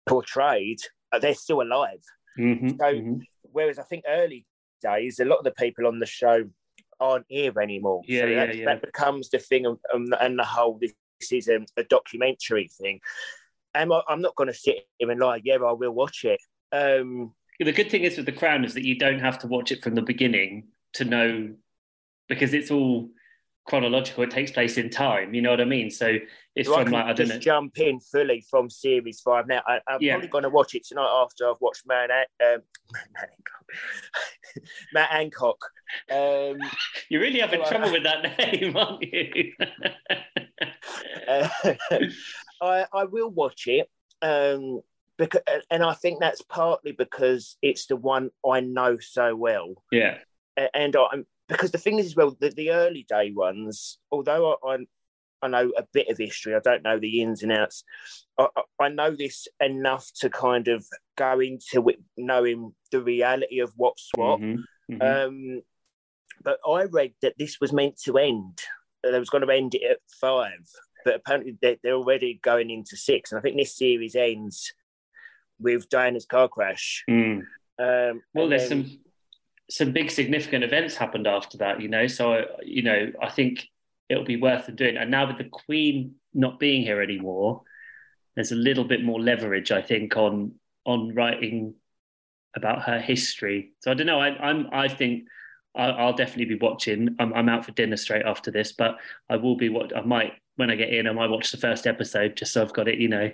[0.07, 0.79] portrayed.
[1.11, 2.01] uh, They're still alive,
[2.37, 3.21] Mhm, So- mhm.
[3.43, 4.45] whereas I think early
[4.81, 6.49] days, a lot of the people on the show
[6.99, 8.01] aren't here anymore.
[8.07, 8.65] Yeah, so yeah, that, yeah.
[8.65, 10.93] that becomes the thing, of, um, and the whole this
[11.31, 12.99] is a, a documentary thing.
[13.75, 15.41] And I, I'm not going to sit here and lie.
[15.43, 16.39] Yeah, I will watch it.
[16.71, 19.71] Um, The good thing is with the Crown is that you don't have to watch
[19.71, 21.53] it from the beginning to know
[22.29, 23.09] because it's all
[23.67, 24.23] chronological.
[24.23, 25.33] It takes place in time.
[25.33, 25.89] You know what I mean?
[25.89, 26.17] So
[26.55, 27.39] It's So I from can like I don't just know.
[27.39, 29.61] jump in fully from series five now.
[29.67, 30.13] I, I'm Yeah.
[30.13, 32.59] probably going to watch it tonight after I've watched Man, um, Matt
[33.15, 33.65] Hancock.
[34.93, 35.57] Matt Hancock.
[36.11, 36.57] Um,
[37.09, 39.53] You're really having Well, trouble with that name, aren't you?
[41.27, 41.49] uh,
[42.61, 43.89] I, I will watch it
[44.21, 44.81] um,
[45.17, 49.83] because, and I think that's partly because it's the one I know so well.
[49.91, 50.17] yeah.
[50.73, 54.75] And I'm because the thing is as well that the early day ones, although I,
[54.75, 54.77] I
[55.41, 57.83] I know a bit of history, I don't know the ins and outs.
[58.37, 60.85] I, I- I know this enough to kind of
[61.17, 64.39] go into it knowing the reality of what's what.
[64.39, 65.25] Mhm, mhm.
[65.27, 65.61] Um,
[66.43, 68.59] but I read that this was meant to end.
[69.03, 70.65] that They was going to end it at five,
[71.05, 73.31] but apparently they're, they're already going into six.
[73.31, 74.73] And I think this series ends
[75.59, 77.03] with Diana's car crash.
[77.09, 77.43] Mm.
[77.79, 78.99] Um, Well, there's then- some
[79.67, 82.05] some big significant events happened after that, you know.
[82.07, 83.67] So you know, I think
[84.09, 84.97] it'll be worth them doing.
[84.97, 87.61] And now with the Queen not being here anymore,
[88.35, 90.53] there's a little bit more leverage, I think, on
[90.85, 91.73] on writing
[92.55, 93.71] about her history.
[93.79, 94.19] So I don't know.
[94.19, 95.27] I, I'm I think
[95.75, 97.15] I, I'll definitely be watching.
[97.19, 98.97] I'm, I'm out for dinner straight after this, but
[99.29, 101.07] I will be what I might when I get in.
[101.07, 102.97] I might watch the first episode just so I've got it.
[102.99, 103.31] You know,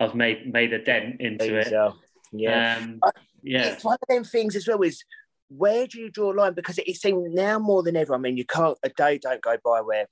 [0.00, 1.68] I've made made a dent into it.
[1.68, 1.94] So,
[2.32, 2.78] yeah.
[2.82, 3.00] Um,
[3.42, 3.66] yeah.
[3.72, 5.04] It's one of them things as well is
[5.48, 6.54] where do you draw a line?
[6.54, 9.56] Because it seems now more than ever, I mean, you can't, a day don't go
[9.64, 10.06] by where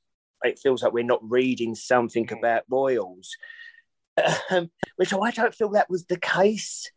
[0.44, 3.30] it feels like we're not reading something about royals,
[4.50, 6.90] um, which I don't feel that was the case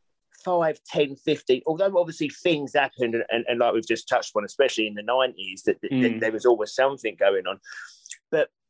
[0.43, 1.61] 5, 10, 15.
[1.65, 5.01] Although obviously things happened, and, and, and like we've just touched on, especially in the
[5.01, 6.19] 90s, that, that- that Mm.
[6.19, 7.59] there was always something going on.
[8.31, 8.64] But pa- our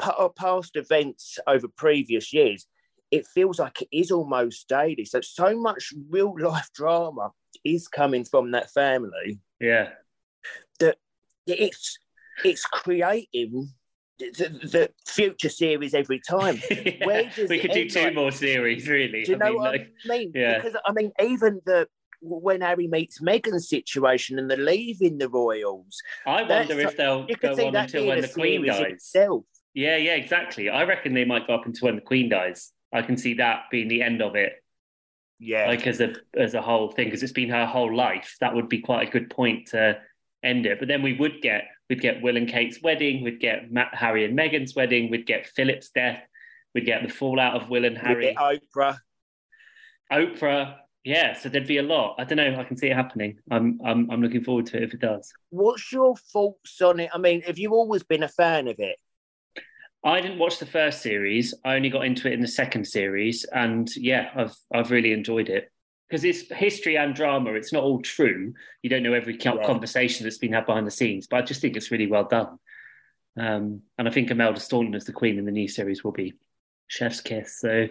[0.00, 2.66] Uh, past events over previous years,
[3.10, 5.04] it feels like it is almost daily.
[5.04, 7.30] So so much real life drama
[7.64, 9.88] is coming from that family Yeah.
[10.78, 10.96] that
[11.46, 11.98] it's
[12.44, 13.70] it's creating
[14.20, 16.56] the, the, future series every time.
[17.04, 19.24] Where does we could do two like- more series, really.
[19.24, 20.32] Do you I know mean, what like, I mean?
[20.34, 20.58] yeah.
[20.58, 21.88] Because I mean, even the
[22.20, 27.66] when Harry meets Meghan's situation and the leaving the royals, I wonder if they'll go
[27.66, 28.80] on until when the Queen dies.
[28.92, 29.44] itself.
[29.74, 30.68] Yeah, yeah, exactly.
[30.68, 32.72] I reckon they might go up until when the Queen dies.
[32.92, 34.52] I can see that being the end of it,
[35.38, 38.36] Yeah, like as a as a whole thing, because it's been her whole life.
[38.40, 39.98] That would be quite a good point to
[40.42, 40.78] end it.
[40.78, 44.24] But then we would get we'd get Will and Kate's wedding, we'd get Matt, Harry
[44.24, 46.22] and Meghan's wedding, we'd get Philip's death,
[46.74, 48.98] we'd get the fallout of Will and Harry, Oprah.
[50.12, 50.76] Oprah.
[51.04, 52.16] Yeah, so there'd be a lot.
[52.18, 52.58] I don't know.
[52.58, 53.38] I can see it happening.
[53.50, 55.32] I'm I'm I'm looking forward to it if it does.
[55.50, 57.10] What's your thoughts on it?
[57.14, 58.98] I mean, have you always been a fan of it?
[60.04, 61.54] I didn't watch the first series.
[61.64, 65.48] I only got into it in the second series, and yeah, I've I've really enjoyed
[65.48, 65.70] it
[66.08, 67.52] because it's history and drama.
[67.54, 68.54] It's not all true.
[68.82, 69.66] You don't know every Yeah.
[69.66, 72.58] conversation that's been had behind the scenes, but I just think it's really well done.
[73.36, 76.34] Um, and I think Imelda Staunton as the Queen in the new series will be
[76.88, 77.60] chef's kiss.
[77.60, 77.86] So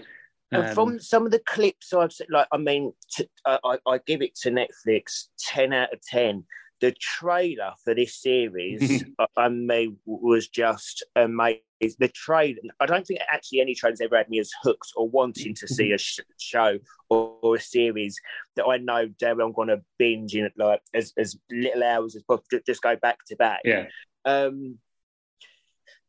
[0.52, 3.78] And um, from some of the clips I've seen, like, I mean, t- I, I,
[3.86, 6.44] I give it to Netflix 10 out of 10.
[6.80, 11.62] The trailer for this series, I, I mean, was just amazing.
[11.80, 15.54] The trailer, I don't think actually any trailer's ever had me as hooked or wanting
[15.56, 18.20] to see a sh- show or, or a series
[18.56, 22.24] that I know damn I'm going to binge in like as, as little hours as
[22.24, 23.62] possible, just go back to back.
[23.64, 23.86] Yeah,
[24.26, 24.80] um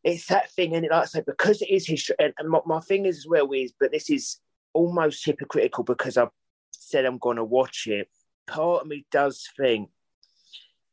[0.05, 2.81] it's that thing and like I say because it is history and, and my, my
[2.81, 4.39] thing is as well is but this is
[4.73, 6.31] almost hypocritical because I've
[6.71, 8.09] said I'm going to watch it.
[8.47, 9.91] Part of me does think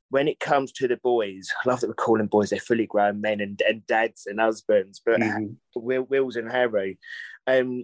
[0.09, 3.21] when it comes to the boys I love that we're calling boys they're fully grown
[3.21, 5.55] men and, and dads and husbands but Mhm.
[5.75, 6.97] Wills and Harry
[7.47, 7.83] um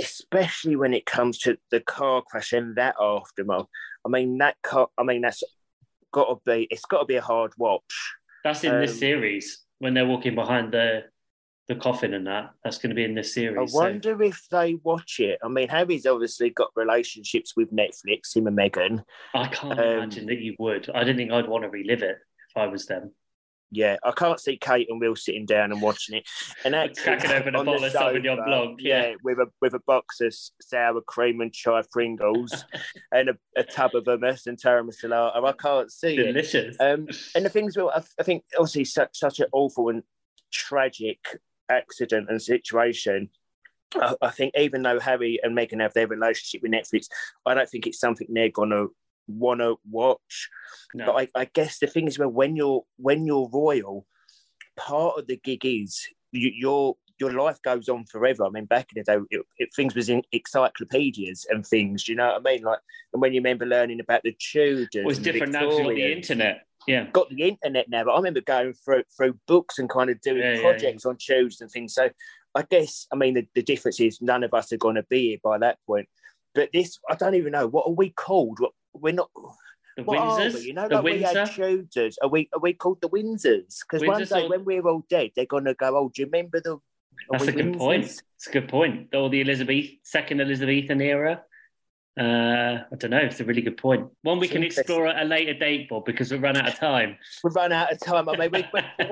[0.00, 3.66] especially when it comes to the car crash and that aftermath
[4.04, 5.42] I mean that car I mean that's
[6.12, 9.64] got to be it's got to be a hard watch that's in this Um, series
[9.78, 11.04] when they're walking behind the
[11.68, 12.50] the coffin and that.
[12.64, 13.58] That's going to be in this series.
[13.58, 15.38] I so- wonder if they watch it.
[15.42, 19.04] I mean, Harry's obviously got relationships with Netflix, him and Meghan.
[19.34, 20.90] I can't Um, imagine that you would.
[20.94, 22.18] I don't think I'd want to relive it
[22.50, 23.12] if I was them.
[23.74, 26.28] Yeah, I can't see Kate and Will sitting down and watching it.
[26.62, 29.14] And actually, cracking open a bottle of Sauvignon Blanc, yeah.
[29.24, 32.66] with a with a box of sour cream and chive Pringles
[33.12, 35.40] and a, a tub of hummus and tiramisu latte.
[35.40, 36.34] I can't see it.
[36.34, 36.76] Delicious.
[36.80, 40.02] Um, and the things, well, I, I think obviously such such an awful and
[40.52, 41.38] tragic
[41.76, 43.28] accident and situation.
[43.94, 47.06] I, I think even though Harry and Meghan have their relationship with Netflix,
[47.46, 48.86] I don't think it's something they're gonna
[49.28, 50.48] want to watch.
[50.94, 51.06] no.
[51.06, 54.06] But I, I guess the thing is, well, when you're when you're royal,
[54.76, 58.44] part of the gig is you, your your life goes on forever.
[58.44, 62.04] I mean, back in the day, it, it, things was in encyclopedias and things.
[62.04, 62.62] Do you know what I mean?
[62.62, 62.80] Like,
[63.12, 66.12] and when you remember learning about the Tudors, Well, it's and different now because the
[66.12, 66.66] internet.
[66.86, 67.06] Yeah.
[67.12, 70.38] got the internet now, but I remember going through through books and kind of doing
[70.38, 71.94] Yeah, yeah, projects on Tudors and things.
[71.94, 72.10] So
[72.54, 75.28] I guess, I mean, the, the difference is none of us are going to be
[75.28, 76.08] here by that point.
[76.54, 77.66] But this, I don't even know.
[77.66, 78.58] What are we called?
[78.60, 79.30] What, we're not.
[79.96, 80.54] The what are Windsors?
[80.54, 80.60] we?
[80.62, 81.46] You know, like we had?
[81.46, 82.18] Tudors.
[82.22, 82.48] Are we?
[82.52, 83.78] Are we called the Windsors?
[83.80, 85.96] Because one day when we're all dead, they're going to go.
[85.96, 86.74] Oh, do you remember the?
[86.74, 86.80] are
[87.30, 88.04] That's a good point.
[88.04, 89.14] Windsors?" It's a good point.
[89.14, 91.42] Or the Elizabeth, second Elizabethan era.
[92.18, 93.18] Uh, I don't know.
[93.18, 94.06] It's a really good point.
[94.20, 97.16] One we can explore at a later date, Bob, because we've run out of time.
[97.42, 98.28] We've run out of time.
[98.28, 98.66] I mean, we,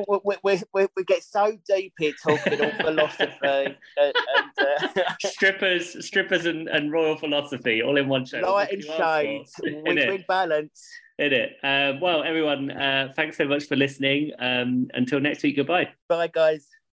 [0.07, 4.15] we, we, we, we, get so deep here talking all philosophy and, and
[4.59, 8.41] uh, strippers, strippers, and, and royal philosophy all in one show.
[8.41, 9.53] light and can you ask shades.
[9.63, 10.87] We bring balance.
[11.19, 11.57] In it.
[11.63, 14.33] Uh, well, everyone, uh, thanks so much for listening.
[14.39, 15.89] Um, until next week, goodbye.
[16.09, 16.67] Bye, guys.